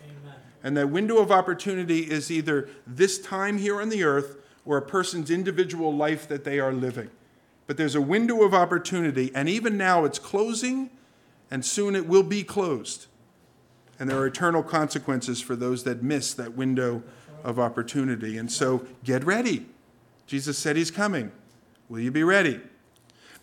[0.64, 4.82] And that window of opportunity is either this time here on the earth or a
[4.82, 7.10] person's individual life that they are living.
[7.66, 10.88] But there's a window of opportunity, and even now it's closing,
[11.52, 13.08] and soon it will be closed.
[14.00, 17.02] And there are eternal consequences for those that miss that window
[17.44, 18.38] of opportunity.
[18.38, 19.66] And so get ready.
[20.26, 21.30] Jesus said he's coming.
[21.90, 22.58] Will you be ready?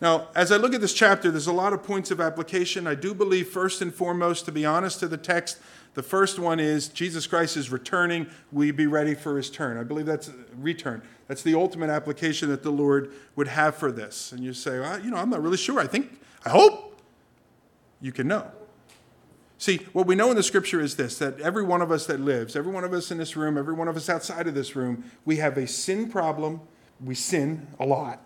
[0.00, 2.88] Now, as I look at this chapter, there's a lot of points of application.
[2.88, 5.58] I do believe, first and foremost, to be honest to the text,
[5.94, 8.26] the first one is Jesus Christ is returning.
[8.50, 9.76] We be ready for his turn.
[9.76, 11.02] I believe that's uh, return.
[11.28, 14.32] That's the ultimate application that the Lord would have for this.
[14.32, 15.78] And you say, well, you know, I'm not really sure.
[15.78, 16.89] I think, I hope
[18.00, 18.50] you can know.
[19.58, 22.18] See, what we know in the scripture is this that every one of us that
[22.18, 24.74] lives, every one of us in this room, every one of us outside of this
[24.74, 26.62] room, we have a sin problem.
[27.04, 28.22] We sin a lot.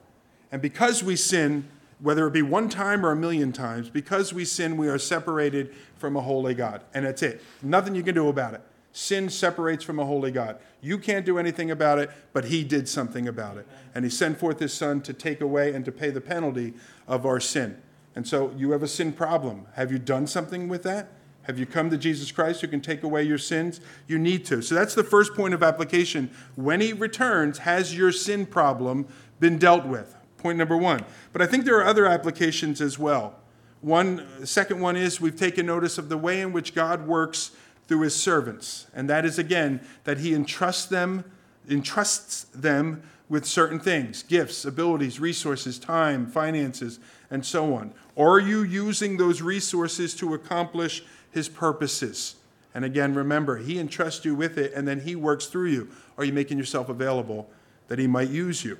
[0.52, 1.68] And because we sin,
[1.98, 5.74] whether it be one time or a million times, because we sin, we are separated
[5.96, 6.82] from a holy God.
[6.94, 7.42] And that's it.
[7.62, 8.60] Nothing you can do about it.
[8.92, 10.58] Sin separates from a holy God.
[10.80, 13.66] You can't do anything about it, but He did something about it.
[13.92, 16.74] And He sent forth His Son to take away and to pay the penalty
[17.08, 17.82] of our sin.
[18.16, 19.66] And so you have a sin problem.
[19.74, 21.08] Have you done something with that?
[21.42, 23.80] Have you come to Jesus Christ who can take away your sins?
[24.06, 24.62] You need to.
[24.62, 26.30] So that's the first point of application.
[26.54, 29.06] When He returns, has your sin problem
[29.40, 30.16] been dealt with?
[30.38, 31.04] Point number one.
[31.32, 33.34] But I think there are other applications as well.
[33.82, 37.50] One, second one is we've taken notice of the way in which God works
[37.86, 38.86] through his servants.
[38.94, 41.24] And that is again that he entrusts them,
[41.68, 46.98] entrusts them with certain things, gifts, abilities, resources, time, finances,
[47.30, 47.92] and so on.
[48.16, 52.36] Are you using those resources to accomplish his purposes?
[52.74, 55.90] And again, remember, he entrusts you with it and then he works through you.
[56.18, 57.48] Are you making yourself available
[57.88, 58.78] that he might use you?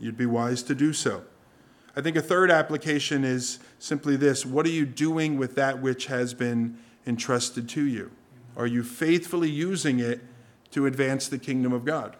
[0.00, 1.24] You'd be wise to do so.
[1.94, 6.06] I think a third application is simply this what are you doing with that which
[6.06, 8.10] has been entrusted to you?
[8.56, 10.20] Are you faithfully using it
[10.72, 12.16] to advance the kingdom of God?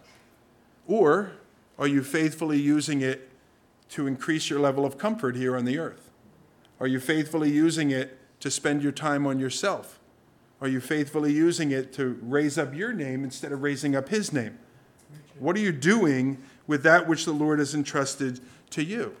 [0.87, 1.31] Or
[1.77, 3.29] are you faithfully using it
[3.89, 6.06] to increase your level of comfort here on the earth?
[6.79, 9.99] Are you faithfully using it to spend your time on yourself?
[10.61, 14.33] Are you faithfully using it to raise up your name instead of raising up his
[14.33, 14.57] name?
[15.39, 18.39] What are you doing with that which the Lord has entrusted
[18.71, 19.15] to you?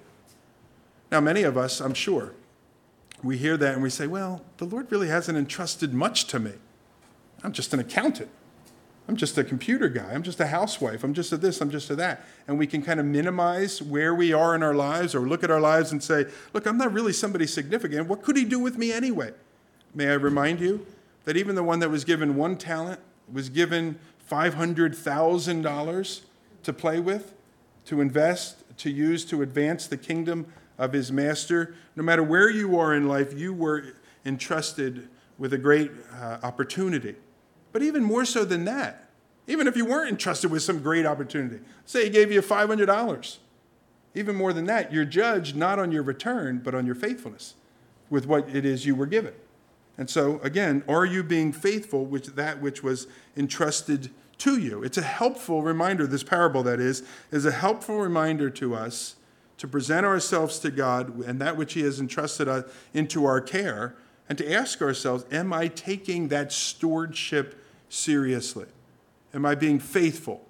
[1.11, 2.33] Now, many of us, I'm sure,
[3.23, 6.53] we hear that and we say, well, the Lord really hasn't entrusted much to me.
[7.43, 8.29] I'm just an accountant.
[9.07, 10.11] I'm just a computer guy.
[10.11, 11.03] I'm just a housewife.
[11.03, 11.61] I'm just a this.
[11.61, 12.25] I'm just a that.
[12.47, 15.51] And we can kind of minimize where we are in our lives or look at
[15.51, 18.07] our lives and say, look, I'm not really somebody significant.
[18.07, 19.31] What could he do with me anyway?
[19.95, 20.85] May I remind you
[21.23, 22.99] that even the one that was given one talent
[23.31, 23.97] was given
[24.29, 26.21] $500,000
[26.63, 27.33] to play with,
[27.85, 30.47] to invest, to use to advance the kingdom
[30.77, 31.75] of his master.
[31.95, 33.93] No matter where you are in life, you were
[34.25, 37.15] entrusted with a great uh, opportunity.
[37.77, 39.07] But even more so than that,
[39.45, 43.37] even if you weren't entrusted with some great opportunity, say he gave you $500,
[44.15, 47.53] even more than that, you're judged not on your return, but on your faithfulness
[48.09, 49.35] with what it is you were given.
[49.95, 53.05] And so, again, are you being faithful with that which was
[53.35, 54.09] entrusted
[54.39, 54.81] to you?
[54.81, 59.17] It's a helpful reminder, this parable that is, is a helpful reminder to us
[59.59, 62.63] to present ourselves to God and that which He has entrusted us
[62.95, 63.93] into our care,
[64.27, 68.65] and to ask ourselves, Am I taking that stewardship seriously?
[69.33, 70.45] Am I being faithful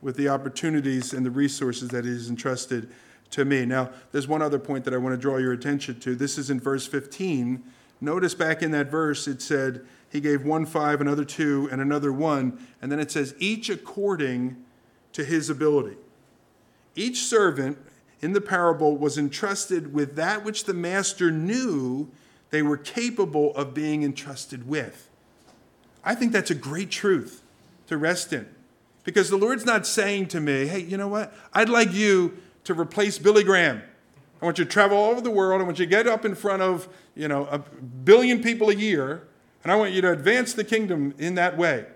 [0.00, 2.90] with the opportunities and the resources that He entrusted
[3.30, 3.64] to me?
[3.66, 6.14] Now, there's one other point that I want to draw your attention to.
[6.14, 7.62] This is in verse 15
[8.00, 12.12] Notice back in that verse, it said he gave one five, another two, and another
[12.12, 12.58] one.
[12.82, 14.62] And then it says, each according
[15.12, 15.96] to his ability.
[16.94, 17.78] Each servant
[18.20, 22.10] in the parable was entrusted with that which the master knew
[22.50, 25.08] they were capable of being entrusted with.
[26.04, 27.42] I think that's a great truth
[27.86, 28.46] to rest in.
[29.04, 31.34] Because the Lord's not saying to me, hey, you know what?
[31.52, 33.82] I'd like you to replace Billy Graham.
[34.40, 35.60] I want you to travel all over the world.
[35.60, 38.74] I want you to get up in front of, you know, a billion people a
[38.74, 39.26] year,
[39.62, 41.86] and I want you to advance the kingdom in that way.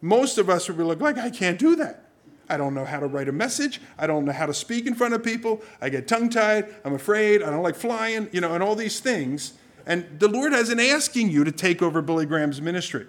[0.00, 2.04] Most of us would be like, I can't do that.
[2.48, 3.80] I don't know how to write a message.
[3.98, 5.62] I don't know how to speak in front of people.
[5.80, 6.74] I get tongue tied.
[6.84, 7.42] I'm afraid.
[7.42, 9.54] I don't like flying, you know, and all these things.
[9.86, 13.06] And the Lord isn't asking you to take over Billy Graham's ministry.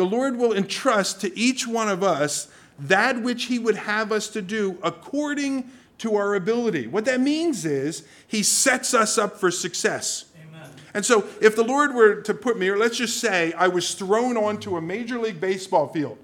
[0.00, 2.48] The Lord will entrust to each one of us
[2.78, 6.86] that which He would have us to do according to our ability.
[6.86, 10.24] What that means is He sets us up for success.
[10.48, 10.70] Amen.
[10.94, 13.92] And so, if the Lord were to put me, or let's just say I was
[13.92, 16.16] thrown onto a Major League Baseball field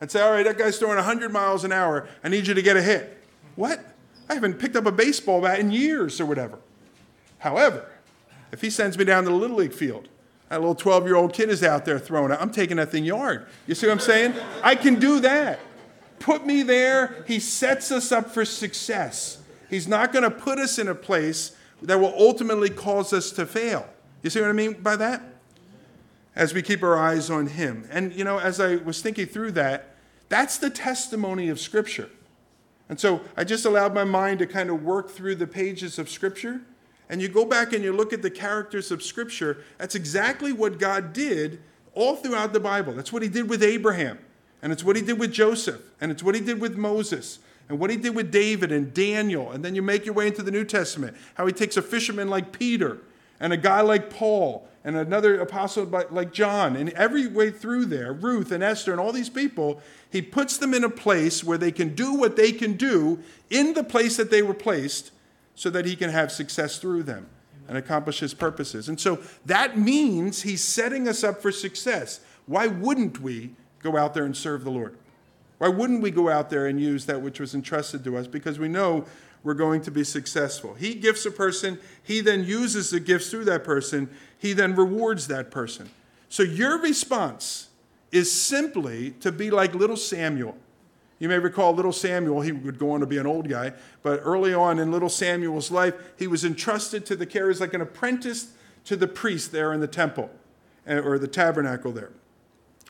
[0.00, 2.62] and say, All right, that guy's throwing 100 miles an hour, I need you to
[2.62, 3.22] get a hit.
[3.56, 3.84] What?
[4.30, 6.60] I haven't picked up a baseball bat in years or whatever.
[7.40, 7.90] However,
[8.52, 10.08] if he sends me down to the Little League field,
[10.50, 13.04] a little 12 year old kid is out there throwing it, I'm taking that thing
[13.04, 13.46] yard.
[13.66, 14.34] You see what I'm saying?
[14.62, 15.60] I can do that
[16.18, 17.24] put me there.
[17.26, 19.38] He sets us up for success.
[19.70, 23.46] He's not going to put us in a place that will ultimately cause us to
[23.46, 23.88] fail.
[24.22, 25.22] You see what I mean by that?
[26.34, 27.88] As we keep our eyes on Him.
[27.90, 29.94] And, you know, as I was thinking through that,
[30.28, 32.10] that's the testimony of Scripture.
[32.88, 36.08] And so I just allowed my mind to kind of work through the pages of
[36.08, 36.62] Scripture.
[37.08, 40.78] And you go back and you look at the characters of Scripture, that's exactly what
[40.78, 41.60] God did
[41.94, 42.92] all throughout the Bible.
[42.92, 44.18] That's what He did with Abraham.
[44.62, 47.38] And it's what he did with Joseph, and it's what he did with Moses,
[47.68, 49.52] and what he did with David and Daniel.
[49.52, 52.28] And then you make your way into the New Testament, how he takes a fisherman
[52.28, 52.98] like Peter,
[53.38, 58.12] and a guy like Paul, and another apostle like John, and every way through there,
[58.12, 59.80] Ruth and Esther and all these people,
[60.10, 63.74] he puts them in a place where they can do what they can do in
[63.74, 65.12] the place that they were placed
[65.58, 67.26] so that he can have success through them
[67.66, 68.88] and accomplish his purposes.
[68.88, 72.20] And so that means he's setting us up for success.
[72.46, 74.96] Why wouldn't we go out there and serve the Lord?
[75.58, 78.28] Why wouldn't we go out there and use that which was entrusted to us?
[78.28, 79.04] Because we know
[79.42, 80.74] we're going to be successful.
[80.74, 85.26] He gifts a person, he then uses the gifts through that person, he then rewards
[85.26, 85.90] that person.
[86.28, 87.68] So your response
[88.12, 90.56] is simply to be like little Samuel.
[91.18, 94.20] You may recall little Samuel, he would go on to be an old guy, but
[94.22, 97.80] early on in little Samuel's life, he was entrusted to the care as like an
[97.80, 98.52] apprentice
[98.84, 100.30] to the priest there in the temple
[100.86, 102.10] eh, or the tabernacle there.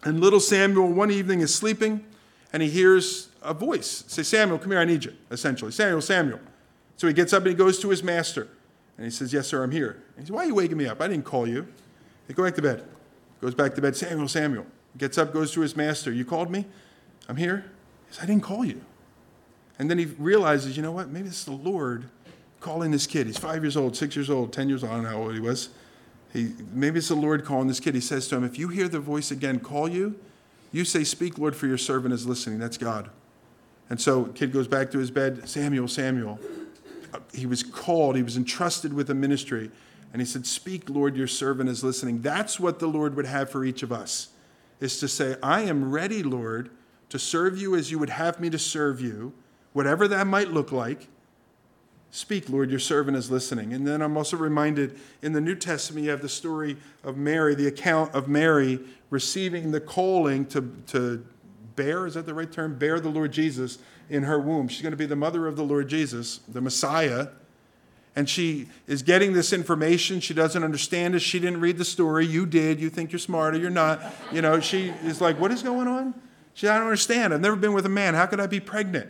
[0.04, 2.04] And little Samuel one evening is sleeping
[2.52, 5.72] and he hears a voice say, Samuel, come here, I need you, essentially.
[5.72, 6.40] Samuel, Samuel.
[6.96, 8.48] So he gets up and he goes to his master
[8.96, 10.02] and he says, Yes, sir, I'm here.
[10.16, 11.00] And he says, Why are you waking me up?
[11.00, 11.66] I didn't call you.
[12.26, 12.84] He go back to bed.
[13.40, 14.66] Goes back to bed, Samuel, Samuel.
[14.96, 16.12] Gets up, goes to his master.
[16.12, 16.66] You called me?
[17.28, 17.70] I'm here.
[18.20, 18.80] I didn't call you.
[19.78, 21.08] And then he realizes, you know what?
[21.08, 22.08] Maybe it's the Lord
[22.60, 23.26] calling this kid.
[23.26, 24.92] He's five years old, six years old, ten years old.
[24.92, 25.70] I don't know how old he was.
[26.32, 27.94] He, maybe it's the Lord calling this kid.
[27.94, 30.18] He says to him, If you hear the voice again call you,
[30.72, 32.58] you say, Speak, Lord, for your servant is listening.
[32.58, 33.10] That's God.
[33.90, 36.38] And so kid goes back to his bed, Samuel, Samuel.
[37.32, 39.70] He was called, he was entrusted with a ministry.
[40.12, 42.20] And he said, Speak, Lord, your servant is listening.
[42.20, 44.28] That's what the Lord would have for each of us,
[44.80, 46.70] is to say, I am ready, Lord,
[47.10, 49.32] to serve you as you would have me to serve you,
[49.72, 51.08] whatever that might look like.
[52.10, 53.74] Speak, Lord, your servant is listening.
[53.74, 57.54] And then I'm also reminded in the New Testament, you have the story of Mary,
[57.54, 58.80] the account of Mary
[59.10, 61.24] receiving the calling to, to
[61.76, 62.78] bear, is that the right term?
[62.78, 63.78] Bear the Lord Jesus
[64.08, 64.68] in her womb.
[64.68, 67.28] She's going to be the mother of the Lord Jesus, the Messiah.
[68.16, 70.20] And she is getting this information.
[70.20, 71.20] She doesn't understand it.
[71.20, 72.26] She didn't read the story.
[72.26, 72.80] You did.
[72.80, 73.58] You think you're smarter.
[73.58, 74.02] You're not.
[74.32, 76.14] You know, she is like, What is going on?
[76.58, 77.32] She, said, I don't understand.
[77.32, 78.14] I've never been with a man.
[78.14, 79.08] How could I be pregnant?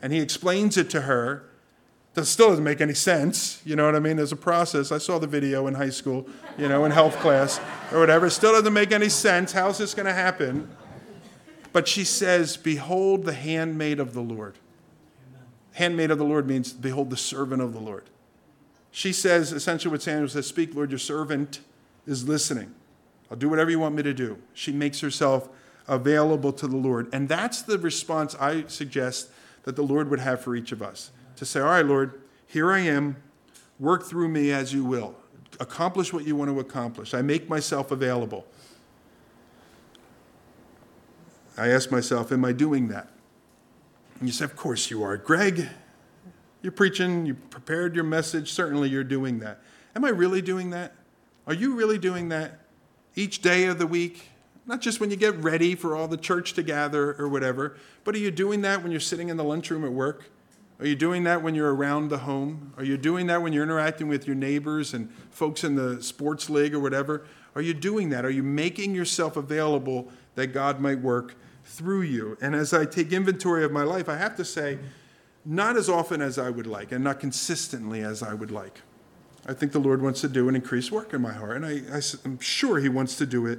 [0.00, 1.44] And he explains it to her.
[2.14, 3.60] That still doesn't make any sense.
[3.66, 4.18] You know what I mean?
[4.18, 6.26] As a process, I saw the video in high school,
[6.56, 7.60] you know, in health class
[7.92, 8.30] or whatever.
[8.30, 9.52] Still doesn't make any sense.
[9.52, 10.74] How's this going to happen?
[11.74, 14.56] But she says, Behold the handmaid of the Lord.
[15.28, 15.46] Amen.
[15.72, 18.04] Handmaid of the Lord means, Behold the servant of the Lord.
[18.90, 21.60] She says, essentially, what Samuel says, Speak, Lord, your servant
[22.06, 22.74] is listening.
[23.30, 24.38] I'll do whatever you want me to do.
[24.54, 25.50] She makes herself
[25.88, 27.08] available to the Lord.
[27.12, 29.30] And that's the response I suggest
[29.64, 32.72] that the Lord would have for each of us to say, All right, Lord, here
[32.72, 33.16] I am.
[33.78, 35.14] Work through me as you will.
[35.58, 37.14] Accomplish what you want to accomplish.
[37.14, 38.46] I make myself available.
[41.56, 43.08] I ask myself, Am I doing that?
[44.18, 45.16] And you say, Of course you are.
[45.16, 45.68] Greg,
[46.62, 48.52] you're preaching, you prepared your message.
[48.52, 49.60] Certainly you're doing that.
[49.96, 50.94] Am I really doing that?
[51.46, 52.60] Are you really doing that
[53.14, 54.28] each day of the week?
[54.66, 58.14] Not just when you get ready for all the church to gather or whatever, but
[58.14, 60.30] are you doing that when you're sitting in the lunchroom at work?
[60.78, 62.72] Are you doing that when you're around the home?
[62.78, 66.48] Are you doing that when you're interacting with your neighbors and folks in the sports
[66.48, 67.26] league or whatever?
[67.54, 68.24] Are you doing that?
[68.24, 71.34] Are you making yourself available that God might work
[71.64, 72.38] through you?
[72.40, 74.78] And as I take inventory of my life, I have to say,
[75.44, 78.80] not as often as I would like and not consistently as I would like.
[79.46, 82.00] I think the Lord wants to do an increased work in my heart, and I,
[82.24, 83.58] I'm sure He wants to do it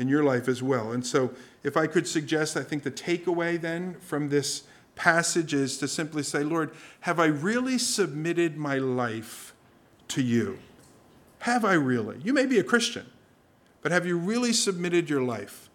[0.00, 0.92] in your life as well.
[0.92, 1.30] And so,
[1.62, 4.62] if I could suggest, I think the takeaway then from this
[4.94, 6.70] passage is to simply say, Lord,
[7.00, 9.54] have I really submitted my life
[10.08, 10.58] to you?
[11.40, 12.18] Have I really?
[12.24, 13.06] You may be a Christian,
[13.82, 15.68] but have you really submitted your life?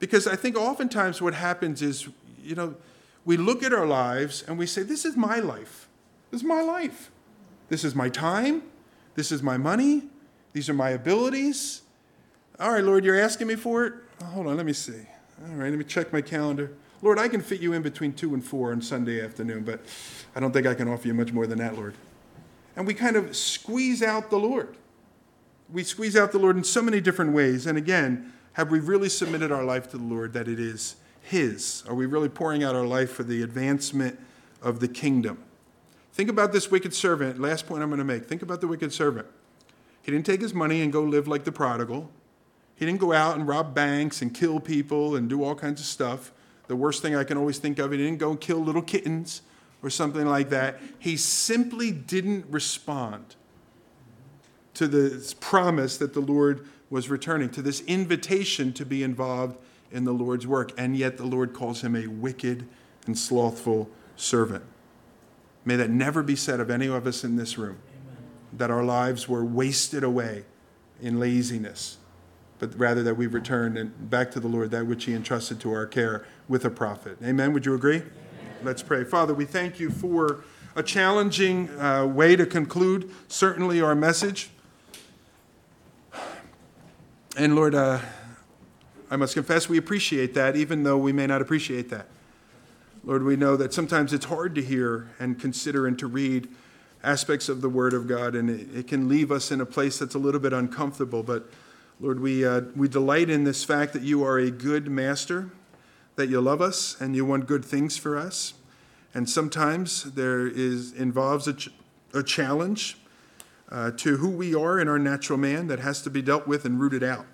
[0.00, 2.08] Because I think oftentimes what happens is,
[2.42, 2.74] you know,
[3.24, 5.88] we look at our lives and we say, This is my life.
[6.30, 7.12] This is my life.
[7.68, 8.62] This is my time.
[9.14, 10.02] This is my money.
[10.52, 11.82] These are my abilities.
[12.58, 13.92] All right, Lord, you're asking me for it?
[14.22, 15.06] Oh, hold on, let me see.
[15.44, 16.72] All right, let me check my calendar.
[17.02, 19.80] Lord, I can fit you in between two and four on Sunday afternoon, but
[20.34, 21.94] I don't think I can offer you much more than that, Lord.
[22.74, 24.76] And we kind of squeeze out the Lord.
[25.70, 27.66] We squeeze out the Lord in so many different ways.
[27.66, 31.84] And again, have we really submitted our life to the Lord that it is His?
[31.86, 34.18] Are we really pouring out our life for the advancement
[34.62, 35.42] of the kingdom?
[36.14, 37.38] Think about this wicked servant.
[37.38, 38.24] Last point I'm going to make.
[38.24, 39.26] Think about the wicked servant.
[40.00, 42.10] He didn't take his money and go live like the prodigal.
[42.76, 45.86] He didn't go out and rob banks and kill people and do all kinds of
[45.86, 46.32] stuff.
[46.68, 49.42] The worst thing I can always think of, he didn't go kill little kittens
[49.82, 50.78] or something like that.
[50.98, 53.34] He simply didn't respond
[54.74, 59.56] to this promise that the Lord was returning, to this invitation to be involved
[59.90, 60.72] in the Lord's work.
[60.76, 62.68] And yet the Lord calls him a wicked
[63.06, 64.64] and slothful servant.
[65.64, 68.22] May that never be said of any of us in this room, Amen.
[68.52, 70.44] that our lives were wasted away
[71.00, 71.98] in laziness
[72.58, 75.72] but rather that we return and back to the Lord that which He entrusted to
[75.72, 77.18] our care with a profit.
[77.22, 77.52] Amen.
[77.52, 77.96] Would you agree?
[77.96, 78.10] Amen.
[78.62, 79.04] Let's pray.
[79.04, 80.44] Father, we thank you for
[80.74, 84.50] a challenging uh, way to conclude, certainly, our message.
[87.36, 88.00] And Lord, uh,
[89.10, 92.08] I must confess we appreciate that, even though we may not appreciate that.
[93.04, 96.48] Lord, we know that sometimes it's hard to hear and consider and to read
[97.04, 99.98] aspects of the Word of God, and it, it can leave us in a place
[99.98, 101.22] that's a little bit uncomfortable.
[101.22, 101.48] But
[101.98, 105.50] Lord, we, uh, we delight in this fact that you are a good master,
[106.16, 108.52] that you love us and you want good things for us.
[109.14, 111.70] And sometimes there is involves a, ch-
[112.12, 112.98] a challenge
[113.70, 116.66] uh, to who we are in our natural man that has to be dealt with
[116.66, 117.24] and rooted out.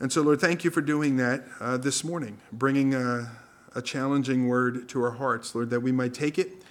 [0.00, 3.30] And so, Lord, thank you for doing that uh, this morning, bringing a,
[3.76, 6.64] a challenging word to our hearts, Lord, that we might take it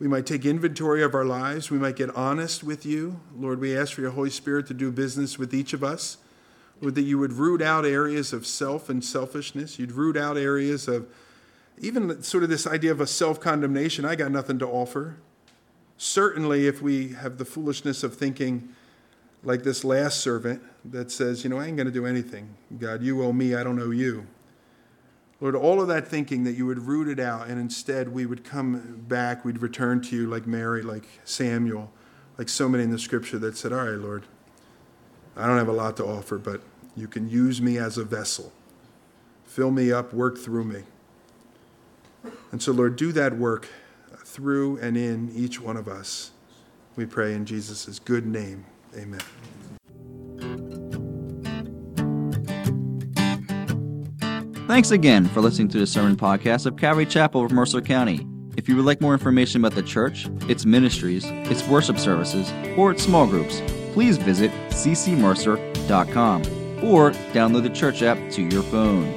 [0.00, 1.70] we might take inventory of our lives.
[1.70, 3.20] We might get honest with you.
[3.36, 6.16] Lord, we ask for your Holy Spirit to do business with each of us.
[6.80, 9.78] Lord, that you would root out areas of self and selfishness.
[9.78, 11.06] You'd root out areas of
[11.78, 14.06] even sort of this idea of a self condemnation.
[14.06, 15.18] I got nothing to offer.
[15.98, 18.70] Certainly, if we have the foolishness of thinking
[19.42, 22.54] like this last servant that says, you know, I ain't going to do anything.
[22.78, 24.26] God, you owe me, I don't owe you.
[25.40, 28.44] Lord, all of that thinking that you would root it out, and instead we would
[28.44, 31.90] come back, we'd return to you like Mary, like Samuel,
[32.36, 34.24] like so many in the scripture that said, All right, Lord,
[35.36, 36.60] I don't have a lot to offer, but
[36.94, 38.52] you can use me as a vessel.
[39.44, 40.82] Fill me up, work through me.
[42.52, 43.68] And so, Lord, do that work
[44.24, 46.32] through and in each one of us.
[46.96, 48.66] We pray in Jesus' good name.
[48.96, 49.20] Amen.
[54.70, 58.24] Thanks again for listening to the sermon podcast of Calvary Chapel of Mercer County.
[58.56, 62.92] If you would like more information about the church, its ministries, its worship services, or
[62.92, 63.60] its small groups,
[63.94, 66.42] please visit ccmercer.com
[66.84, 69.12] or download the church app to your phone.